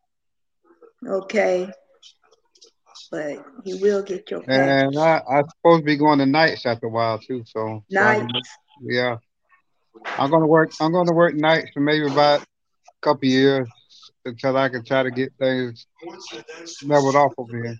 Okay. 1.05 1.69
But 3.11 3.45
you 3.63 3.77
will 3.81 4.03
get 4.03 4.29
your 4.31 4.41
package. 4.41 4.55
And 4.57 4.99
I, 4.99 5.21
I'm 5.29 5.45
supposed 5.49 5.81
to 5.81 5.85
be 5.85 5.97
going 5.97 6.19
to 6.19 6.25
nights 6.25 6.65
after 6.65 6.87
a 6.87 6.89
while 6.89 7.19
too. 7.19 7.43
So 7.45 7.83
nights. 7.89 8.49
yeah. 8.81 9.17
I'm 10.17 10.29
gonna 10.29 10.47
work 10.47 10.71
I'm 10.79 10.91
gonna 10.91 11.13
work 11.13 11.35
nights 11.35 11.69
for 11.73 11.79
maybe 11.79 12.05
about 12.05 12.41
a 12.41 12.45
couple 13.01 13.27
years 13.27 13.67
until 14.25 14.57
I 14.57 14.69
can 14.69 14.83
try 14.83 15.03
to 15.03 15.11
get 15.11 15.33
things 15.39 15.87
leveled 16.83 17.15
off 17.15 17.33
over 17.37 17.63
here. 17.63 17.77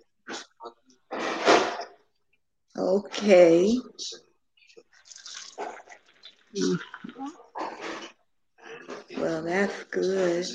Okay. 2.78 3.80
Well, 9.18 9.44
that's 9.44 9.84
good. 9.86 10.46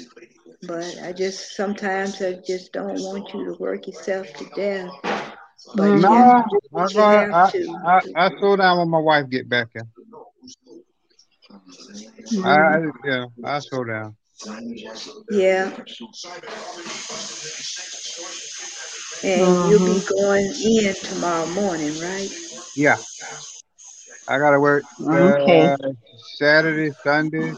But 0.66 0.96
I 1.02 1.12
just 1.12 1.56
sometimes 1.56 2.22
I 2.22 2.34
just 2.46 2.72
don't 2.72 3.00
want 3.00 3.34
you 3.34 3.44
to 3.46 3.54
work 3.58 3.86
yourself 3.86 4.32
to 4.34 4.44
death. 4.54 4.90
But 5.74 5.96
no, 5.98 6.44
I, 6.74 6.82
I, 6.82 7.50
I, 7.84 8.00
I, 8.16 8.30
slow 8.38 8.56
down 8.56 8.78
when 8.78 8.88
my 8.88 8.98
wife 8.98 9.28
get 9.28 9.48
back 9.48 9.68
in. 9.74 9.82
Mm-hmm. 12.32 12.44
I, 12.44 13.08
yeah, 13.08 13.26
I 13.44 13.58
slow 13.60 13.84
down. 13.84 14.16
Yeah. 15.30 15.70
And 19.24 19.40
mm-hmm. 19.40 19.70
you'll 19.70 19.86
be 19.86 20.00
mm-hmm. 20.00 20.14
going 20.20 20.52
in 20.64 20.94
tomorrow 20.94 21.46
morning, 21.50 21.98
right? 22.00 22.30
Yeah. 22.76 22.96
I 24.28 24.38
gotta 24.38 24.60
work 24.60 24.84
okay. 25.08 25.60
Uh, 25.66 25.76
Saturday, 26.36 26.94
Sunday. 27.02 27.54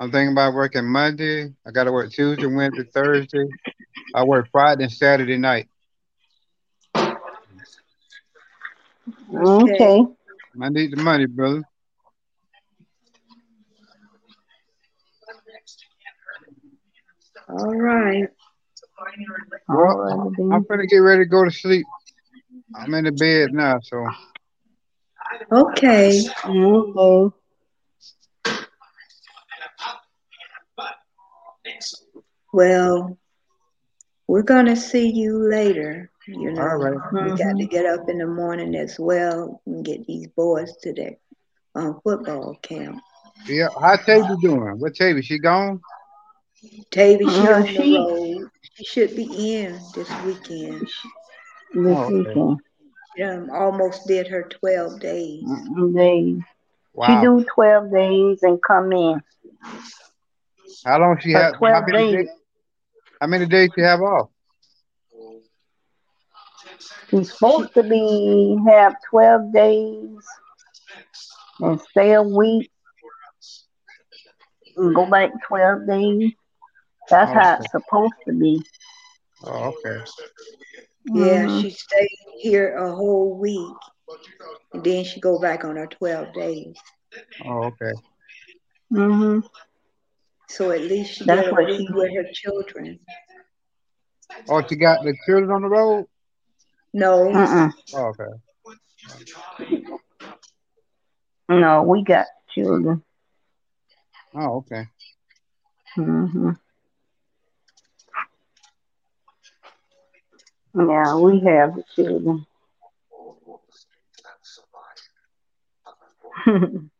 I'm 0.00 0.10
thinking 0.10 0.32
about 0.32 0.54
working 0.54 0.86
Monday. 0.86 1.52
I 1.66 1.70
gotta 1.70 1.92
work 1.92 2.10
Tuesday, 2.10 2.46
Wednesday, 2.46 2.84
Thursday. 2.92 3.46
I 4.14 4.24
work 4.24 4.48
Friday 4.50 4.84
and 4.84 4.92
Saturday 4.92 5.36
night. 5.36 5.68
Okay. 9.34 10.06
I 10.62 10.68
need 10.68 10.92
the 10.92 10.96
money, 10.96 11.26
brother. 11.26 11.62
All 17.48 17.74
right. 17.74 18.28
Well, 19.68 20.32
I'm 20.50 20.64
gonna 20.64 20.86
get 20.86 20.98
ready 20.98 21.24
to 21.24 21.28
go 21.28 21.44
to 21.44 21.50
sleep. 21.50 21.86
I'm 22.74 22.94
in 22.94 23.04
the 23.04 23.12
bed 23.12 23.52
now, 23.52 23.80
so. 23.82 24.06
Okay. 25.52 26.22
Okay. 26.36 27.30
Well, 32.52 33.18
We're 34.26 34.42
gonna 34.42 34.74
see 34.76 35.10
you 35.10 35.50
later. 35.50 36.10
You 36.26 36.52
know, 36.52 36.62
All 36.62 36.76
right. 36.76 36.98
we 37.12 37.30
got 37.36 37.58
to 37.58 37.66
Mhm. 37.66 37.70
get 37.70 37.84
up 37.84 38.08
in 38.08 38.16
the 38.18 38.26
morning 38.26 38.74
as 38.74 38.98
well 38.98 39.60
and 39.66 39.84
get 39.84 40.06
these 40.06 40.26
boys 40.28 40.74
to 40.82 40.94
their 40.94 41.16
um, 41.74 42.00
football 42.02 42.56
camp. 42.62 43.00
Yeah. 43.46 43.68
How 43.78 43.96
Tavy 43.96 44.36
doing? 44.40 44.78
What 44.78 44.94
Tavy? 44.94 45.20
She 45.20 45.38
gone? 45.38 45.80
Tavy, 46.90 47.26
she 47.26 47.42
Yeah, 47.42 47.56
on 47.56 47.66
she- 47.66 47.76
the 47.76 47.98
road. 47.98 48.50
She 48.72 48.84
should 48.84 49.14
be 49.14 49.56
in 49.56 49.78
this 49.94 50.08
weekend. 50.24 50.80
This 50.80 50.92
Oh, 51.74 52.04
okay. 52.04 52.14
weekend. 52.14 52.60
She 53.16 53.22
um, 53.22 53.50
almost 53.50 54.06
did 54.06 54.28
her 54.28 54.42
12 54.44 55.00
days. 55.00 55.46
They 55.94 56.36
Wow. 56.94 56.98
she 57.04 57.16
do 57.16 57.44
twelve 57.54 57.90
days 57.92 58.42
and 58.42 58.60
come 58.62 58.92
in. 58.92 59.22
How 60.84 60.98
long 60.98 61.18
she 61.20 61.32
For 61.32 61.44
have? 61.44 61.56
How 61.66 61.80
12 61.80 61.86
many 61.86 62.04
days. 62.04 62.16
days? 62.16 62.28
How 63.20 63.26
many 63.26 63.46
days 63.46 63.70
she 63.74 63.80
have 63.82 64.00
off? 64.00 64.30
She's 67.10 67.30
supposed 67.32 67.74
to 67.74 67.82
be 67.82 68.58
have 68.68 68.94
twelve 69.10 69.52
days 69.52 70.24
and 71.60 71.80
stay 71.80 72.12
a 72.14 72.22
week 72.22 72.70
and 74.76 74.94
go 74.94 75.06
back 75.06 75.30
twelve 75.48 75.86
days. 75.86 76.32
That's 77.10 77.32
Oh, 77.32 77.34
how 77.34 77.56
okay. 77.56 77.60
it's 77.60 77.70
supposed 77.70 78.14
to 78.26 78.32
be. 78.32 78.64
Oh, 79.44 79.72
okay. 79.72 79.98
Yeah, 81.04 81.46
Mhm. 81.46 81.60
she 81.60 81.70
stayed 81.70 82.23
here 82.44 82.76
a 82.76 82.94
whole 82.94 83.38
week. 83.38 83.76
And 84.74 84.84
then 84.84 85.04
she 85.04 85.18
go 85.18 85.38
back 85.40 85.64
on 85.64 85.76
her 85.76 85.86
12 85.86 86.34
days. 86.34 86.76
Oh, 87.42 87.72
okay. 87.72 87.92
Mhm. 88.92 89.48
So 90.48 90.70
at 90.70 90.82
least 90.82 91.14
she 91.14 91.24
That's 91.24 91.40
get 91.40 91.48
a 91.48 91.52
what 91.54 91.66
week 91.66 91.88
with 91.88 92.12
her 92.14 92.26
children. 92.34 93.00
Oh, 94.48 94.62
she 94.68 94.76
got 94.76 95.02
the 95.02 95.16
children 95.24 95.50
on 95.50 95.62
the 95.62 95.68
road? 95.68 96.06
No, 96.92 97.24
Mm-mm. 97.28 97.72
Oh, 97.94 98.12
okay. 98.12 98.24
No, 101.48 101.82
we 101.82 102.04
got 102.04 102.26
children. 102.54 103.02
Oh, 104.34 104.56
okay. 104.58 104.86
hmm 105.94 106.50
Yeah, 110.74 111.16
we 111.16 111.40
have 111.40 111.74
the 111.76 111.84
children. 111.94 112.46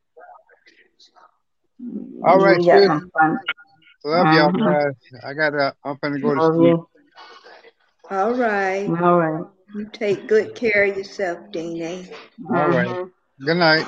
All 2.24 2.38
right, 2.40 2.60
we 2.60 2.66
got 2.66 2.80
sis. 2.80 2.88
some. 2.88 3.10
Love 4.04 4.30
y'all 4.30 4.52
Mhm. 4.52 4.64
guys. 4.64 4.94
I 5.24 5.34
gotta 5.34 5.74
I'm 5.84 5.96
finna 5.96 6.20
go 6.20 6.34
to 6.34 6.40
sleep. 6.40 6.76
you. 6.76 6.88
all 8.10 8.34
right. 8.34 8.88
All 8.88 9.18
right. 9.18 9.44
You 9.74 9.86
take 9.92 10.26
good 10.28 10.54
care 10.54 10.84
of 10.84 10.96
yourself, 10.96 11.50
Dina. 11.52 12.04
All 12.52 12.68
right. 12.68 12.96
Mhm. 12.96 13.10
Good 13.44 13.56
night. 13.56 13.86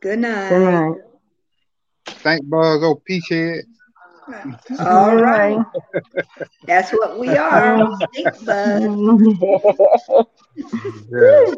Good 0.00 0.18
night. 0.20 0.48
Good 0.48 0.60
night. 0.60 0.96
Thank 2.22 2.48
Buzz, 2.48 2.82
old 2.82 3.04
peach 3.04 3.28
head. 3.30 3.64
All 4.86 5.16
right. 5.16 5.56
right. 5.56 5.66
That's 6.66 6.90
what 6.92 7.18
we 7.18 7.36
are. 7.36 7.88
Stink 8.12 8.44
bug. 8.44 8.82
Yeah. 11.10 11.50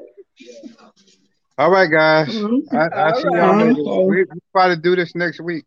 All 1.58 1.70
right, 1.70 1.90
guys. 1.90 2.28
Mhm. 2.28 2.62
I, 2.72 2.86
I 2.94 3.12
All 3.12 3.14
see 3.20 3.28
y'all 3.32 3.54
right. 3.56 3.66
later. 3.68 3.80
Okay. 3.80 4.06
We, 4.06 4.16
we 4.24 4.40
probably 4.52 4.76
do 4.76 4.94
this 4.94 5.14
next 5.14 5.40
week. 5.40 5.64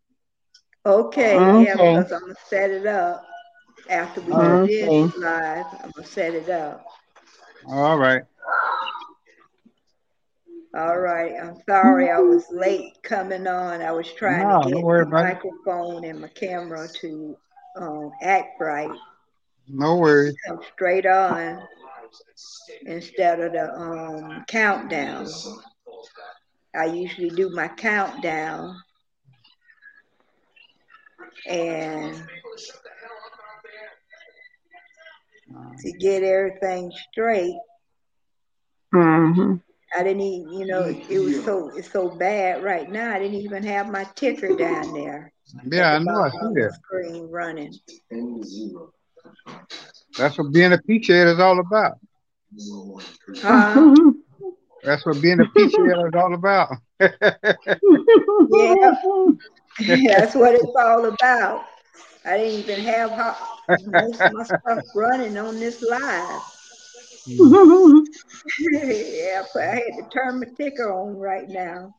Okay, 0.84 1.64
yeah, 1.64 1.74
because 1.74 2.12
I'm 2.12 2.20
gonna 2.20 2.34
set 2.48 2.70
it 2.70 2.86
up 2.86 3.24
after 3.88 4.20
we 4.20 4.32
do 4.32 4.38
Okay. 4.38 4.86
this 4.88 5.16
live. 5.16 5.66
I'm 5.82 5.90
gonna 5.94 6.06
set 6.06 6.34
it 6.34 6.48
up. 6.48 6.86
All 7.68 7.98
right. 7.98 8.22
All 10.74 10.98
right. 10.98 11.34
I'm 11.40 11.56
sorry 11.68 12.10
I 12.10 12.18
was 12.20 12.44
late 12.50 13.02
coming 13.02 13.46
on. 13.46 13.82
I 13.82 13.92
was 13.92 14.12
trying 14.12 14.48
No, 14.48 14.60
to 14.60 14.70
get 14.70 14.84
worry 14.84 15.02
my 15.02 15.08
about 15.08 15.26
it. 15.26 15.34
microphone 15.34 16.04
and 16.04 16.20
my 16.20 16.28
camera 16.28 16.88
to 17.00 17.36
um, 17.76 18.10
act 18.22 18.60
right, 18.60 18.90
No 19.68 19.96
worries. 19.96 20.34
come 20.46 20.60
straight 20.74 21.06
on 21.06 21.62
instead 22.86 23.40
of 23.40 23.52
the 23.52 23.72
um, 23.74 24.44
countdown. 24.48 25.26
I 26.74 26.84
usually 26.86 27.30
do 27.30 27.50
my 27.50 27.68
countdown 27.68 28.76
and 31.48 32.14
to 35.78 35.92
get 35.92 36.22
everything 36.22 36.90
straight. 37.10 37.56
Mhm. 38.92 39.60
I 39.96 40.02
didn't 40.02 40.20
even, 40.22 40.52
you 40.60 40.66
know, 40.66 40.84
it 41.08 41.18
was 41.20 41.42
so 41.44 41.72
it's 41.76 41.90
so 41.90 42.08
bad 42.08 42.62
right 42.62 42.88
now. 42.90 43.12
I 43.12 43.18
didn't 43.18 43.40
even 43.40 43.64
have 43.64 43.90
my 43.90 44.04
ticker 44.16 44.54
down 44.56 44.92
there. 44.94 45.32
Yeah, 45.70 45.94
I 45.94 45.98
know. 45.98 46.22
I 46.22 46.30
see 46.30 46.52
that. 46.54 46.72
Screen 46.84 47.28
running. 47.30 47.78
That's 50.16 50.38
what 50.38 50.52
being 50.52 50.72
a 50.72 50.78
peach 50.78 51.08
head 51.08 51.28
is 51.28 51.38
all 51.40 51.58
about. 51.60 51.98
Huh? 53.42 53.86
That's 54.82 55.04
what 55.06 55.20
being 55.20 55.40
a 55.40 55.46
peach 55.46 55.76
head 55.76 55.98
is 56.06 56.14
all 56.14 56.34
about. 56.34 56.70
Yeah, 58.48 58.90
that's 60.08 60.34
what 60.34 60.54
it's 60.54 60.74
all 60.78 61.06
about. 61.06 61.64
I 62.24 62.36
didn't 62.38 62.60
even 62.60 62.80
have 62.84 63.10
ho- 63.10 63.46
most 63.92 64.24
of 64.26 64.32
my 64.32 64.44
stuff 64.44 64.80
running 64.94 65.36
on 65.38 65.58
this 65.58 65.82
live. 65.82 66.40
Yeah, 67.26 67.36
but 69.54 69.62
I 69.62 69.74
had 69.74 69.82
to 69.98 70.08
turn 70.12 70.40
my 70.40 70.46
ticker 70.56 70.92
on 70.92 71.16
right 71.16 71.48
now. 71.48 71.94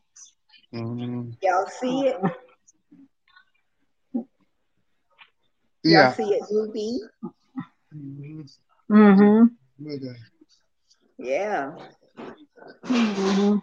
Mhm. 0.72 1.36
Y'all 1.42 1.66
see 1.66 2.08
it? 2.08 2.16
Y'all 4.12 4.26
Yeah. 5.82 6.12
see 6.14 6.34
it, 6.34 6.42
Ruby? 6.50 7.00
Mhm. 7.94 8.50
Mhm. 8.90 9.50
Yeah. 11.18 11.76
Mhm. 12.82 13.62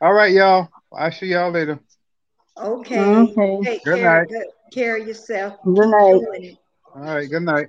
All 0.00 0.12
right, 0.12 0.32
y'all. 0.32 0.68
I'll 0.92 1.12
see 1.12 1.26
y'all 1.26 1.50
later. 1.50 1.78
Okay. 2.56 3.00
Okay. 3.00 3.60
Take 3.64 3.84
Good 3.84 3.96
care, 3.96 4.20
night. 4.20 4.28
good 4.28 4.46
care 4.72 4.96
of 4.96 5.06
yourself. 5.06 5.56
Good 5.64 5.88
night. 5.88 6.58
All 6.94 7.02
right. 7.02 7.28
Good 7.28 7.42
night. 7.42 7.68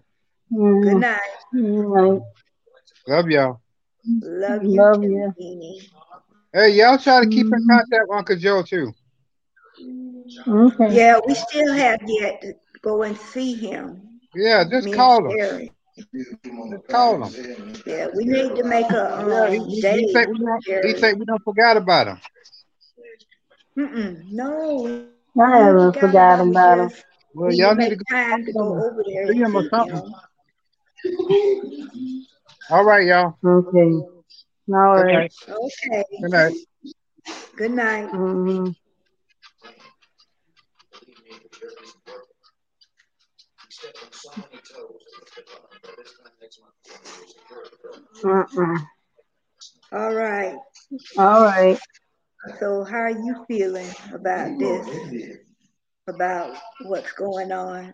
Good 0.52 0.98
night. 0.98 1.20
Good 1.52 1.88
night. 1.90 2.22
Love 3.08 3.30
y'all. 3.30 3.62
Love 4.22 4.64
you 4.66 4.82
Love 4.82 5.04
you. 5.04 5.34
Jeannie. 5.38 5.90
Hey, 6.54 6.70
y'all 6.76 6.98
try 6.98 7.20
to 7.22 7.28
keep 7.28 7.48
in 7.52 7.60
Mhm. 7.60 7.70
contact 7.70 8.06
with 8.08 8.18
Uncle 8.18 8.36
Joe 8.38 8.64
too. 8.64 8.94
Okay. 10.48 10.96
Yeah, 10.96 11.20
we 11.26 11.34
still 11.36 11.74
have 11.74 12.00
yet 12.08 12.42
to 12.42 12.54
go 12.82 13.04
and 13.04 13.18
see 13.18 13.54
him. 13.56 14.20
Yeah, 14.34 14.64
just 14.70 14.90
Me 14.90 14.92
call 14.92 15.30
him. 15.30 15.38
Just 16.70 16.88
call 16.90 17.24
him. 17.24 17.36
Yeah, 17.86 18.08
we 18.16 18.26
need 18.26 18.56
to 18.56 18.64
make 18.64 18.92
a 18.92 19.06
Yeah, 19.18 19.50
he, 19.50 19.58
um, 19.58 19.68
he, 19.70 19.82
day. 19.82 19.98
he 19.98 20.08
think 20.08 20.30
we 20.30 20.38
don't. 20.40 20.64
He 20.82 20.94
think 20.94 21.20
we 21.20 21.26
don't 21.26 21.44
forgot 21.44 21.78
about 21.78 22.08
him. 22.08 22.20
Mm-mm, 23.78 24.32
no, 24.32 24.86
I 25.40 25.58
haven't 25.58 25.98
forgot 26.00 26.40
we 26.42 26.42
about 26.42 26.80
him. 26.80 26.92
Well, 27.34 27.52
need 27.52 27.54
y'all 27.54 27.76
need 27.76 27.90
to 27.90 27.96
go 27.98 28.04
time 28.10 28.46
to 28.46 28.54
go 28.54 28.74
over 28.86 29.04
there 29.08 29.28
see 29.28 29.38
him 29.38 29.56
or 29.56 29.64
see 29.70 29.70
something. 29.70 30.02
him. 30.02 30.14
All 32.70 32.84
right, 32.84 33.06
y'all. 33.06 33.36
Okay. 33.46 33.92
All 34.74 34.96
Good 34.96 35.06
right. 35.06 35.14
night. 35.14 35.32
Okay. 35.48 36.04
Good 36.22 36.32
night. 36.32 36.54
Good 37.58 37.72
night. 37.72 38.10
Mhm. 38.14 38.76
Mm-mm. 48.24 48.88
All 49.92 50.14
right. 50.14 50.58
All 51.18 51.42
right. 51.44 51.78
So 52.60 52.84
how 52.84 52.98
are 52.98 53.10
you 53.10 53.46
feeling 53.48 53.90
about 54.14 54.58
this? 54.60 54.88
About 56.08 56.56
what's 56.86 57.12
going 57.14 57.52
on? 57.52 57.94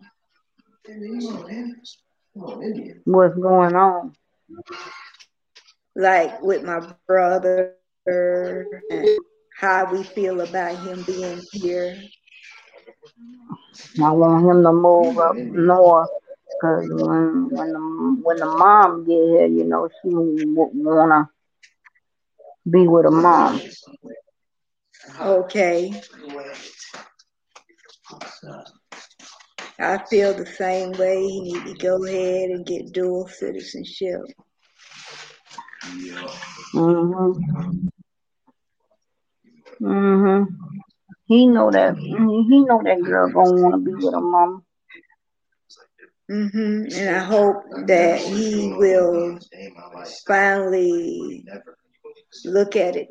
What's 3.06 3.36
going 3.36 3.76
on? 3.76 4.14
Like 5.96 6.42
with 6.42 6.64
my 6.64 6.80
brother 7.08 7.76
and 8.06 8.68
how 9.56 9.92
we 9.92 10.04
feel 10.04 10.42
about 10.42 10.78
him 10.80 11.04
being 11.04 11.42
here. 11.52 11.98
I 14.02 14.12
want 14.12 14.46
him 14.46 14.64
to 14.64 14.72
move 14.72 15.18
up 15.18 15.36
north 15.36 16.10
because 16.50 16.88
when 16.90 17.50
when 17.52 17.74
the 17.74 18.20
when 18.24 18.38
the 18.38 18.46
mom 18.46 19.06
get 19.06 19.14
here, 19.14 19.46
you 19.48 19.64
know, 19.64 19.90
she 20.02 20.10
wanna 20.14 21.30
be 22.70 22.88
with 22.88 23.06
her 23.06 23.12
mom. 23.12 23.60
Okay. 25.22 26.02
I 29.80 29.98
feel 30.10 30.34
the 30.34 30.46
same 30.46 30.92
way. 30.94 31.22
He 31.22 31.42
need 31.42 31.66
to 31.66 31.74
go 31.76 32.04
ahead 32.06 32.50
and 32.50 32.66
get 32.66 32.92
dual 32.94 33.28
citizenship. 33.28 34.22
Mhm. 36.74 37.34
Mhm. 39.82 40.48
He 41.28 41.48
know 41.48 41.72
that. 41.72 41.96
He 41.98 42.62
know 42.66 42.82
that 42.84 43.04
girl 43.04 43.30
gonna 43.30 43.62
want 43.62 43.76
to 43.76 43.80
be 43.80 43.94
with 43.96 44.14
her 44.14 44.22
mama. 44.22 44.62
hmm 46.30 46.84
And 46.96 47.10
I 47.16 47.20
hope 47.20 47.64
that 47.88 48.20
he 48.20 48.74
will 48.78 49.40
finally 50.28 51.46
look 52.46 52.76
at 52.76 52.96
it, 52.96 53.08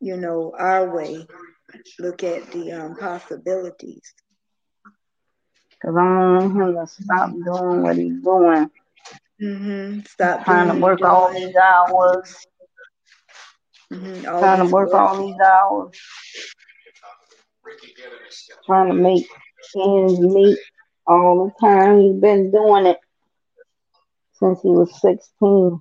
you 0.00 0.16
know, 0.16 0.52
our 0.58 0.94
way. 0.94 1.26
Look 1.98 2.22
at 2.24 2.50
the 2.52 2.72
um, 2.72 2.96
possibilities. 2.96 4.14
Cause 5.82 5.94
I 5.96 6.02
want 6.02 6.52
him 6.56 6.74
to 6.74 6.86
stop 6.86 7.30
doing 7.44 7.82
what 7.82 7.96
he's 7.96 8.22
doing, 8.22 8.70
hmm 9.40 10.00
Stop 10.06 10.44
trying 10.44 10.68
to 10.68 10.74
doing 10.74 10.80
work 10.80 11.04
all 11.04 11.32
these 11.32 11.54
hours, 11.56 12.46
mhm, 13.92 14.26
all 14.26 14.48
trying 14.48 14.58
to 14.60 14.66
work 14.66 14.92
all 14.94 15.16
these 15.18 15.38
hours, 15.40 15.92
trying 18.64 18.88
to 18.88 18.94
make 18.94 19.26
ends 19.76 20.20
meet 20.20 20.58
all 21.06 21.46
the 21.46 21.66
time. 21.66 21.98
He's 22.00 22.20
been 22.20 22.50
doing 22.50 22.86
it 22.86 22.98
since 24.32 24.60
he 24.62 24.68
was 24.70 25.00
16. 25.00 25.80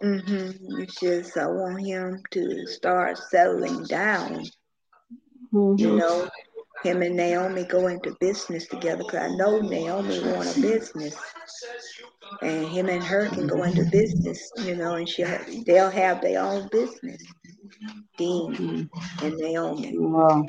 hmm 0.00 0.50
It's 0.80 1.00
just 1.00 1.36
I 1.36 1.46
want 1.46 1.80
him 1.86 2.22
to 2.32 2.66
start 2.66 3.18
settling 3.18 3.86
down. 3.86 4.50
You 5.76 5.90
hmm 5.90 5.96
know, 5.96 6.28
him 6.82 7.02
and 7.02 7.16
Naomi 7.16 7.64
go 7.64 7.88
into 7.88 8.16
business 8.20 8.68
together 8.68 9.04
because 9.04 9.30
I 9.30 9.34
know 9.36 9.60
Naomi 9.60 10.20
want 10.20 10.56
a 10.56 10.60
business, 10.60 11.16
and 12.42 12.66
him 12.68 12.88
and 12.88 13.02
her 13.02 13.28
can 13.28 13.46
go 13.46 13.62
into 13.64 13.84
business. 13.90 14.52
You 14.58 14.76
know, 14.76 14.94
and 14.94 15.08
she 15.08 15.24
they'll 15.66 15.90
have 15.90 16.20
their 16.22 16.42
own 16.42 16.68
business. 16.68 17.22
Dean 18.18 18.90
and 19.22 19.36
Naomi, 19.36 19.96
Well, 19.98 20.44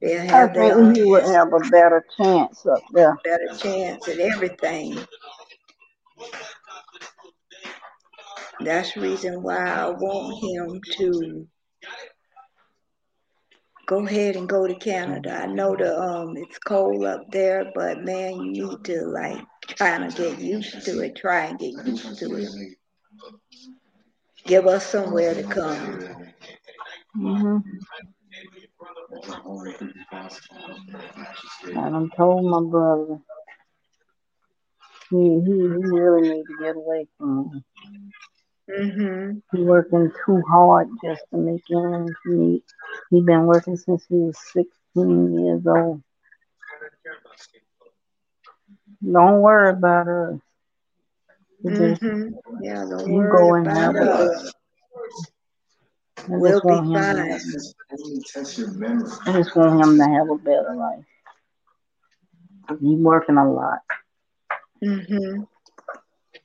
they'll 0.00 0.22
I 0.30 0.46
have 0.46 0.54
their 0.54 0.78
own 0.78 0.94
think 0.94 0.96
he 0.96 1.04
would 1.04 1.24
have 1.24 1.52
a 1.52 1.60
better 1.70 2.04
chance 2.16 2.66
up 2.66 2.82
there. 2.92 3.16
better 3.24 3.48
chance 3.58 4.08
at 4.08 4.18
everything. 4.18 4.98
That's 8.60 8.94
the 8.94 9.00
reason 9.00 9.42
why 9.42 9.58
I 9.66 9.90
want 9.90 10.42
him 10.42 10.80
to 10.98 11.46
go 13.86 14.06
ahead 14.06 14.36
and 14.36 14.48
go 14.48 14.66
to 14.66 14.74
Canada. 14.74 15.32
I 15.42 15.46
know 15.46 15.76
the 15.76 15.98
um 15.98 16.36
it's 16.36 16.58
cold 16.58 17.04
up 17.04 17.30
there, 17.30 17.70
but 17.74 18.02
man, 18.04 18.40
you 18.40 18.52
need 18.52 18.84
to 18.84 19.02
like 19.06 19.38
try 19.68 19.98
to 19.98 20.10
get 20.16 20.38
used 20.40 20.84
to 20.84 21.00
it. 21.00 21.16
Try 21.16 21.46
and 21.46 21.58
get 21.58 21.72
used 21.86 22.18
to 22.18 22.34
it. 22.36 22.48
Give 24.46 24.66
us 24.66 24.86
somewhere 24.86 25.34
to 25.34 25.42
come. 25.44 26.00
hmm 27.14 27.58
I'm 31.76 32.10
told 32.16 32.44
my 32.44 32.60
brother 32.70 33.18
he 35.10 35.16
he, 35.16 35.52
he 35.52 35.84
really 35.96 36.22
need 36.22 36.44
to 36.46 36.56
get 36.60 36.76
away 36.76 37.06
from. 37.18 37.64
Mhm. 38.68 39.42
He 39.52 39.62
working 39.62 40.12
too 40.24 40.42
hard 40.48 40.88
just 41.02 41.24
to 41.30 41.36
make 41.38 41.62
ends 41.70 42.12
meet. 42.26 42.64
He's 43.10 43.24
been 43.24 43.46
working 43.46 43.76
since 43.76 44.04
he 44.06 44.16
was 44.16 44.38
16 44.52 45.32
years 45.38 45.66
old. 45.66 46.02
Don't 49.02 49.40
worry 49.42 49.70
about 49.70 50.08
us. 50.08 50.40
Mhm. 51.64 52.38
Yeah, 52.60 52.84
don't 52.88 53.10
you 53.10 53.22
worry 53.22 53.30
go 53.30 53.54
and 53.54 53.66
about 53.66 53.76
have 53.76 54.00
a 54.00 54.06
us. 54.06 54.52
I 56.18 56.38
We'll 56.38 56.46
just 56.46 56.64
want 56.64 56.66
be 56.66 56.80
him 56.86 57.08
to 57.10 57.16
fine. 57.16 57.30
have, 57.30 57.40
I 59.26 59.32
just 59.32 59.54
want 59.56 59.80
him 59.82 59.98
to 59.98 60.04
have 60.04 60.30
a 60.30 60.36
better 60.36 60.74
life. 60.74 61.04
He's 62.80 62.98
working 63.00 63.36
a 63.36 63.50
lot. 63.50 63.80
Mhm. 64.82 65.46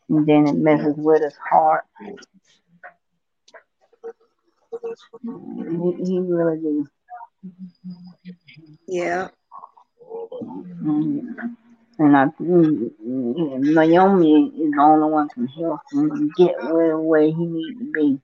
And 0.10 0.26
then 0.28 0.48
it 0.48 0.56
messes 0.56 0.96
with 0.98 1.22
his 1.24 1.36
heart. 1.38 1.86
He, 5.24 5.94
he 6.06 6.20
really 6.20 6.60
do. 6.60 6.88
Yeah. 8.88 9.30
Mm. 10.84 11.56
And 12.00 12.18
I 12.18 12.26
mm, 12.42 12.92
mm, 13.06 13.60
Naomi 13.76 14.48
is 14.64 14.74
the 14.76 14.82
only 14.82 15.12
one 15.12 15.30
can 15.30 15.48
help 15.48 15.82
him 15.92 16.34
get 16.36 16.56
where 16.64 16.98
where 16.98 17.24
he 17.24 17.46
need 17.46 17.78
to 17.80 17.86
be. 17.94 18.20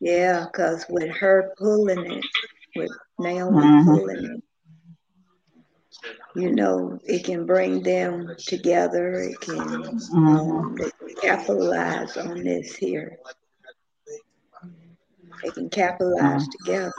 Yeah, 0.00 0.46
because 0.46 0.86
with 0.88 1.10
her 1.18 1.52
pulling 1.58 2.04
it, 2.06 2.24
with 2.74 2.92
Naomi 3.18 3.66
Mhm. 3.66 3.84
pulling 3.84 4.24
it, 4.24 4.42
you 6.36 6.52
know, 6.54 6.98
it 7.04 7.24
can 7.24 7.46
bring 7.46 7.82
them 7.82 8.36
together. 8.46 9.14
It 9.20 9.40
can 9.40 9.98
um, 10.14 10.76
they 10.78 10.90
capitalize 11.22 12.16
on 12.16 12.44
this 12.44 12.76
here. 12.76 13.18
They 15.42 15.50
can 15.50 15.68
capitalize 15.70 16.48
together, 16.48 16.92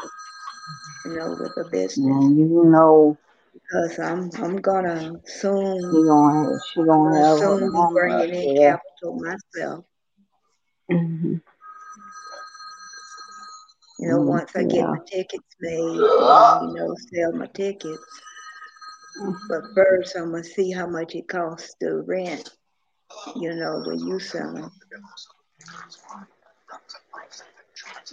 you 1.06 1.16
know, 1.18 1.36
with 1.40 1.58
a 1.58 1.70
business. 1.70 1.98
And 2.06 2.38
you 2.38 2.64
know 2.66 3.18
Because 3.54 4.00
I'm 4.00 4.32
I'm 4.44 4.58
gonna 4.58 5.14
soon 5.26 5.82
she 5.92 6.04
gonna 6.04 6.60
she 6.74 6.84
gonna 6.84 7.26
have 7.26 7.40
soon 7.40 7.72
be 7.72 7.86
bringing 7.94 8.34
in 8.34 8.56
there. 8.56 8.72
capital 8.72 9.20
myself. 9.20 9.86
Mhm. 10.92 11.42
You 14.00 14.10
know, 14.10 14.22
once 14.22 14.56
I 14.56 14.64
get 14.64 14.90
my 14.90 15.00
tickets 15.06 15.56
made, 15.62 15.78
you 15.80 16.74
know, 16.74 16.96
sell 17.14 17.32
my 17.34 17.48
tickets. 17.48 18.22
But 19.50 19.64
first, 19.76 20.16
I'm 20.16 20.32
gonna 20.32 20.44
see 20.44 20.72
how 20.72 20.88
much 20.88 21.16
it 21.16 21.28
costs 21.28 21.74
to 21.82 22.02
rent. 22.02 22.50
You 23.36 23.56
know, 23.56 23.84
when 23.86 24.00
you 24.00 24.20
sell 24.20 24.54
them. 24.54 24.72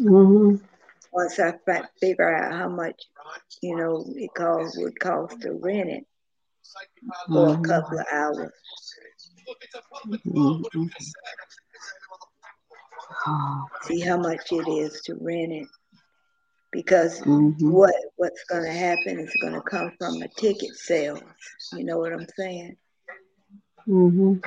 Mhm. 0.00 0.60
Once 1.12 1.38
I 1.38 1.52
fi- 1.66 1.88
figure 2.00 2.34
out 2.34 2.52
how 2.52 2.68
much, 2.68 3.00
you 3.62 3.76
know, 3.76 4.04
it 4.16 4.32
cost 4.34 4.76
would 4.78 4.98
cost 4.98 5.40
to 5.42 5.52
rent 5.52 5.90
it 5.90 6.06
for 7.32 7.48
a 7.52 7.56
Mhm. 7.56 7.64
couple 7.64 7.98
of 7.98 8.06
hours. 8.12 8.52
Mhm. 10.24 10.90
Oh, 13.26 13.66
See 13.82 14.00
how 14.00 14.16
much 14.16 14.52
it 14.52 14.68
is 14.68 15.00
to 15.02 15.14
rent 15.14 15.52
it. 15.52 15.68
Because 16.74 17.20
Mhm. 17.22 17.72
what 17.72 17.94
what's 18.16 18.44
gonna 18.50 18.72
happen 18.72 19.20
is 19.20 19.34
gonna 19.40 19.62
come 19.62 19.92
from 19.98 20.20
the 20.20 20.28
ticket 20.36 20.74
sales. 20.76 21.22
You 21.72 21.84
know 21.84 21.98
what 21.98 22.12
I'm 22.12 22.26
saying? 22.36 22.76
Mhm. 23.88 24.42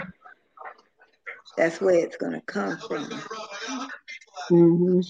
That's 1.57 1.81
where 1.81 1.95
it's 2.05 2.17
gonna 2.17 2.41
come 2.41 2.77
from. 2.77 3.05
Mhm. 4.51 5.01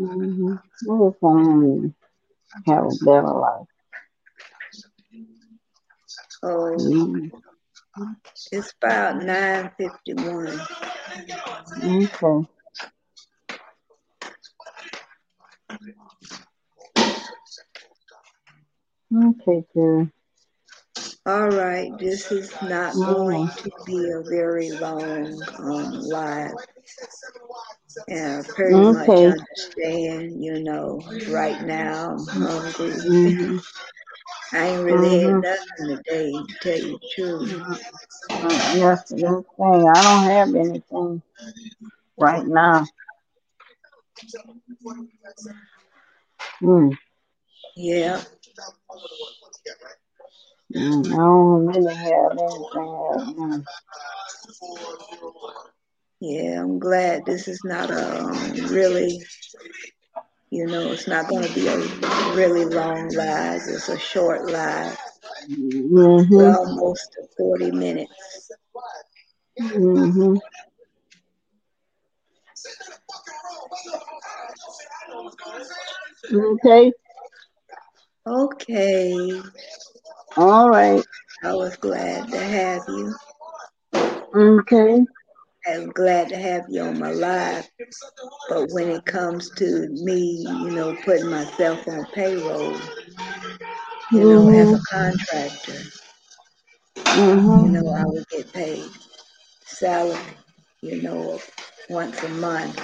Mhm. 0.00 0.58
I 0.58 1.10
just 1.10 1.22
want 1.22 1.46
him 1.46 1.94
to 2.64 2.72
have 2.72 2.84
a 2.86 3.04
better 3.04 3.32
life. 3.32 3.68
Oh, 6.42 6.76
Mhm. 6.78 7.30
it's 8.52 8.72
about 8.82 9.22
nine 9.22 9.70
fifty 9.78 10.14
one. 10.14 10.60
Okay. 11.86 12.48
Okay, 19.14 19.64
Terry. 19.72 20.10
All 21.26 21.48
right, 21.50 21.96
this 21.98 22.30
is 22.32 22.52
not 22.62 22.94
going 22.94 23.48
to 23.48 23.70
be 23.84 24.10
a 24.10 24.22
very 24.28 24.70
long 24.70 25.42
um, 25.58 26.04
live. 26.04 26.54
And 28.08 28.40
I 28.44 28.48
pretty 28.48 28.84
much 28.84 29.08
understand, 29.10 30.44
you 30.44 30.60
know, 30.62 31.02
right 31.28 31.60
now 31.66 32.10
I'm 32.14 32.26
hungry. 32.26 32.90
Mhm. 32.90 33.62
I 34.52 34.66
ain't 34.66 34.84
really 34.84 35.10
had 35.20 35.34
Mhm. 35.34 35.42
nothing 35.42 35.86
today, 35.88 36.32
to 36.32 36.54
tell 36.60 36.78
you 36.78 36.98
the 36.98 37.08
truth. 37.14 37.52
Mm, 38.30 38.78
Yes, 38.78 39.02
that's 39.08 39.10
the 39.10 39.44
thing. 39.56 39.88
I 39.88 40.02
don't 40.02 40.22
have 40.24 40.54
anything 40.54 41.22
right 42.18 42.46
now. 42.46 42.84
Mm. 46.62 46.92
Yeah, 47.76 48.22
Mm, 50.74 51.06
I 51.12 51.16
don't 51.16 51.66
really 51.66 51.94
have 51.94 52.32
anything 52.32 52.92
right 52.92 53.26
now. 53.36 53.62
yeah, 56.20 56.60
I'm 56.62 56.78
glad 56.78 57.24
this 57.26 57.48
is 57.48 57.64
not 57.64 57.90
a 57.90 58.20
um, 58.20 58.52
really 58.70 59.22
You 60.50 60.66
know, 60.66 60.92
it's 60.92 61.08
not 61.08 61.28
going 61.28 61.42
to 61.44 61.52
be 61.54 61.66
a 61.66 61.76
really 62.34 62.64
long 62.64 63.08
live. 63.10 63.62
It's 63.66 63.88
a 63.88 63.98
short 63.98 64.46
live. 64.50 64.96
Mm-hmm. 65.50 66.34
Almost 66.34 67.12
to 67.14 67.26
40 67.36 67.72
minutes. 67.72 68.50
Mm-hmm. 69.60 70.36
Okay. 76.34 76.92
Okay. 78.26 79.42
All 80.36 80.68
right. 80.70 81.04
I 81.42 81.54
was 81.54 81.76
glad 81.76 82.28
to 82.30 82.38
have 82.38 82.82
you. 82.88 83.14
Okay. 84.34 85.04
I'm 85.68 85.90
glad 85.90 86.28
to 86.30 86.36
have 86.36 86.64
you 86.68 86.82
on 86.82 86.98
my 86.98 87.10
live. 87.10 87.64
But 88.48 88.70
when 88.70 88.88
it 88.88 89.04
comes 89.04 89.50
to 89.56 89.88
me, 89.88 90.46
you 90.62 90.70
know, 90.70 90.94
putting 91.04 91.30
myself 91.30 91.86
on 91.88 92.06
payroll, 92.14 92.80
you 94.12 94.24
know, 94.24 94.48
as 94.48 94.72
a 94.72 94.78
contractor, 94.90 95.82
you 97.54 97.68
Mm-hmm. 97.68 97.70
know, 97.70 97.92
I 97.92 98.04
would 98.06 98.24
get 98.30 98.52
paid 98.52 98.90
salary, 99.64 100.18
you 100.82 101.02
know, 101.02 101.38
once 101.88 102.22
a 102.22 102.28
month. 102.28 102.80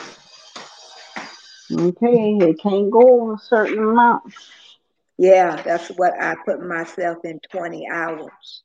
Okay. 1.73 2.39
It 2.41 2.61
can't 2.63 2.91
go 2.91 3.21
over 3.23 3.35
a 3.35 3.39
certain 3.39 3.79
amount. 3.79 4.35
Yeah, 5.19 5.63
that's 5.63 5.89
what 5.91 6.13
I 6.21 6.35
put 6.45 6.61
myself 6.67 7.19
in 7.25 7.41
20 7.51 7.87
hours, 7.89 8.63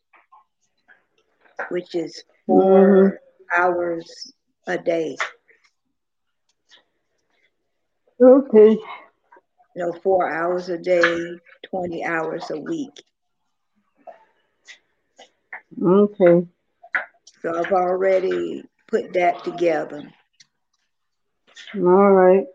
which 1.70 1.96
is 1.96 2.24
4 2.48 3.20
hours 3.56 4.34
a 4.68 4.78
day. 4.78 5.18
Okay. 8.22 8.78
You 9.76 9.86
know, 9.86 9.94
four 10.04 10.30
hours 10.32 10.70
a 10.70 10.78
day, 10.78 11.40
20 11.70 12.04
hours 12.04 12.50
a 12.52 12.60
week. 12.60 13.04
Okay. 15.82 16.48
So 17.42 17.56
I've 17.58 17.72
already 17.72 18.64
put 18.88 19.14
that 19.14 19.44
together. 19.44 20.12
All 21.76 22.12
right. 22.12 22.46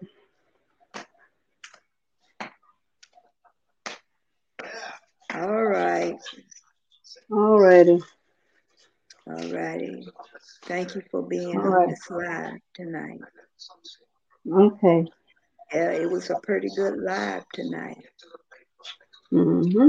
All 5.34 5.64
right. 5.64 6.16
All 7.30 7.60
righty. 7.60 8.00
All 9.32 9.48
righty. 9.52 10.06
Thank 10.64 10.94
you 10.94 11.02
for 11.10 11.22
being 11.22 11.58
All 11.58 11.66
on 11.66 11.72
right. 11.72 11.88
this 11.88 12.10
live 12.10 12.58
tonight. 12.74 13.20
Okay. 14.50 15.06
Yeah, 15.72 15.92
it 15.92 16.10
was 16.10 16.30
a 16.30 16.36
pretty 16.42 16.68
good 16.76 16.98
live 16.98 17.44
tonight. 17.54 18.04
Mm-hmm. 19.32 19.88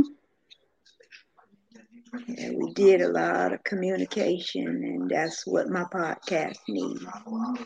Yeah, 2.27 2.51
we 2.55 2.73
did 2.73 3.01
a 3.01 3.09
lot 3.09 3.53
of 3.53 3.63
communication, 3.63 4.67
and 4.67 5.09
that's 5.09 5.45
what 5.45 5.67
my 5.67 5.83
podcast 5.85 6.57
needs 6.69 7.03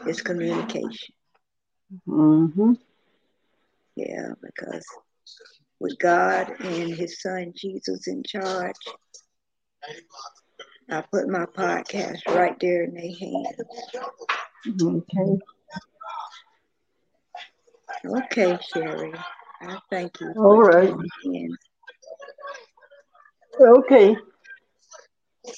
is 0.07 0.21
communication. 0.21 1.13
Mm-hmm. 2.07 2.73
Yeah, 3.95 4.33
because 4.41 4.85
with 5.79 5.99
God 5.99 6.49
and 6.59 6.95
His 6.95 7.21
Son 7.21 7.53
Jesus 7.55 8.07
in 8.07 8.23
charge, 8.23 8.75
I 10.89 11.01
put 11.01 11.27
my 11.27 11.45
podcast 11.45 12.25
right 12.27 12.57
there 12.61 12.83
in 12.83 12.93
their 12.93 13.03
hands. 13.03 13.57
Okay. 14.81 15.39
Okay, 18.05 18.57
Sherry. 18.73 19.13
I 19.61 19.77
thank 19.89 20.19
you 20.21 20.33
All 20.37 20.61
right. 20.61 20.93
Okay. 23.59 24.15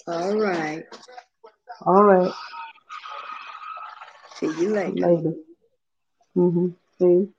All 0.08 0.38
right. 0.38 0.84
All 1.86 2.04
right. 2.04 2.32
See 4.36 4.48
you 4.48 4.74
later. 4.74 4.94
Later. 4.94 5.34
Mm-hmm. 6.36 6.68
See. 7.00 7.30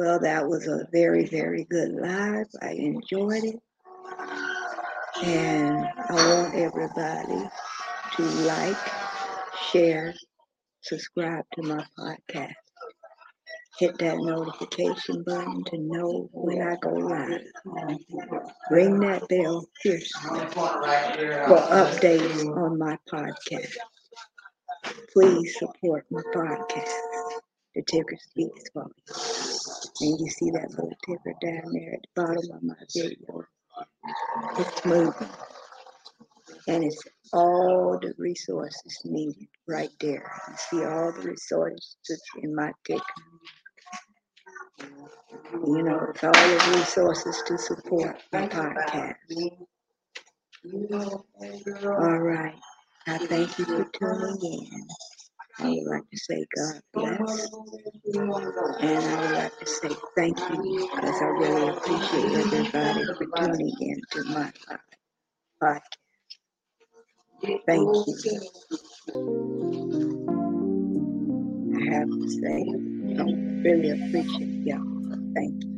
Well, 0.00 0.18
that 0.20 0.48
was 0.48 0.66
a 0.66 0.88
very, 0.90 1.26
very 1.26 1.64
good 1.64 1.90
live. 1.92 2.46
I 2.62 2.70
enjoyed 2.70 3.44
it. 3.44 3.60
And 5.22 5.86
I 6.08 6.14
want 6.14 6.54
everybody 6.54 7.50
to 8.16 8.22
like, 8.22 8.78
share, 9.70 10.14
subscribe 10.80 11.44
to 11.52 11.62
my 11.64 11.84
podcast. 11.98 12.54
Hit 13.78 13.98
that 13.98 14.16
notification 14.16 15.22
button 15.22 15.64
to 15.64 15.76
know 15.76 16.30
when 16.32 16.62
I 16.62 16.76
go 16.76 16.92
live. 16.92 17.42
Ring 18.70 19.00
that 19.00 19.28
bell 19.28 19.66
fiercely 19.82 20.40
for 20.54 21.60
updates 21.68 22.56
on 22.56 22.78
my 22.78 22.96
podcast. 23.12 23.76
Please 25.12 25.58
support 25.58 26.06
my 26.10 26.22
podcast. 26.34 26.88
The 27.74 27.82
ticker 27.82 28.16
speaks 28.18 28.64
for 28.72 28.86
me. 28.86 29.49
And 30.00 30.20
you 30.20 30.28
see 30.30 30.50
that 30.50 30.70
little 30.70 30.92
ticker 31.06 31.34
down 31.42 31.72
there 31.72 31.94
at 31.94 32.00
the 32.02 32.08
bottom 32.14 32.50
of 32.54 32.62
my 32.62 32.74
video. 32.94 33.44
It's 34.58 34.84
moving. 34.84 35.28
And 36.68 36.84
it's 36.84 37.02
all 37.32 37.98
the 38.00 38.14
resources 38.18 39.00
needed 39.04 39.48
right 39.68 39.90
there. 40.00 40.30
You 40.48 40.54
see 40.56 40.84
all 40.84 41.12
the 41.12 41.22
resources 41.22 42.22
in 42.42 42.54
my 42.54 42.72
ticker. 42.86 43.02
You 45.52 45.82
know, 45.82 46.06
it's 46.14 46.24
all 46.24 46.32
the 46.32 46.72
resources 46.76 47.42
to 47.46 47.58
support 47.58 48.22
my 48.32 48.48
podcast. 48.48 49.16
All 51.84 52.18
right. 52.18 52.54
I 53.06 53.18
thank 53.18 53.58
you 53.58 53.64
for 53.64 53.84
tuning 53.98 54.38
in. 54.42 55.09
I 55.62 55.68
would 55.68 55.86
like 55.86 56.10
to 56.10 56.18
say 56.18 56.46
God 56.56 56.82
bless. 56.94 57.48
And 58.80 59.04
I 59.04 59.20
would 59.20 59.32
like 59.36 59.58
to 59.58 59.66
say 59.66 59.90
thank 60.16 60.38
you 60.38 60.90
because 60.94 61.22
I 61.22 61.26
really 61.26 61.68
appreciate 61.68 62.32
everybody 62.32 63.04
for 63.16 63.26
tuning 63.36 63.76
in 63.80 64.00
to 64.12 64.24
my 64.24 64.52
podcast. 65.62 65.80
Thank 67.66 67.88
you. 68.06 68.40
I 71.76 71.94
have 71.94 72.08
to 72.08 72.28
say, 72.28 72.58
I 73.18 73.22
really 73.62 73.90
appreciate 73.90 74.66
y'all. 74.66 74.84
Thank 75.34 75.64
you 75.64 75.70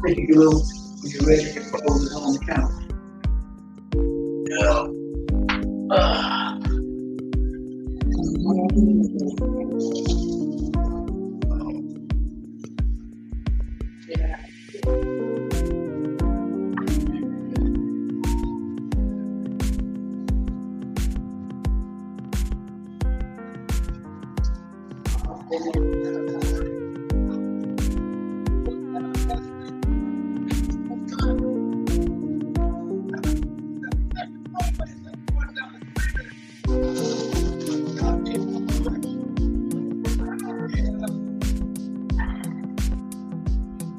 when 0.00 0.16
you're 0.28 1.26
ready 1.26 1.52
to 1.52 1.60
close 1.70 2.06
it 2.06 2.14
on 2.14 2.32
the 2.32 2.40
count. 2.46 2.72
Yeah. 4.50 4.86
Ah. 5.90 6.58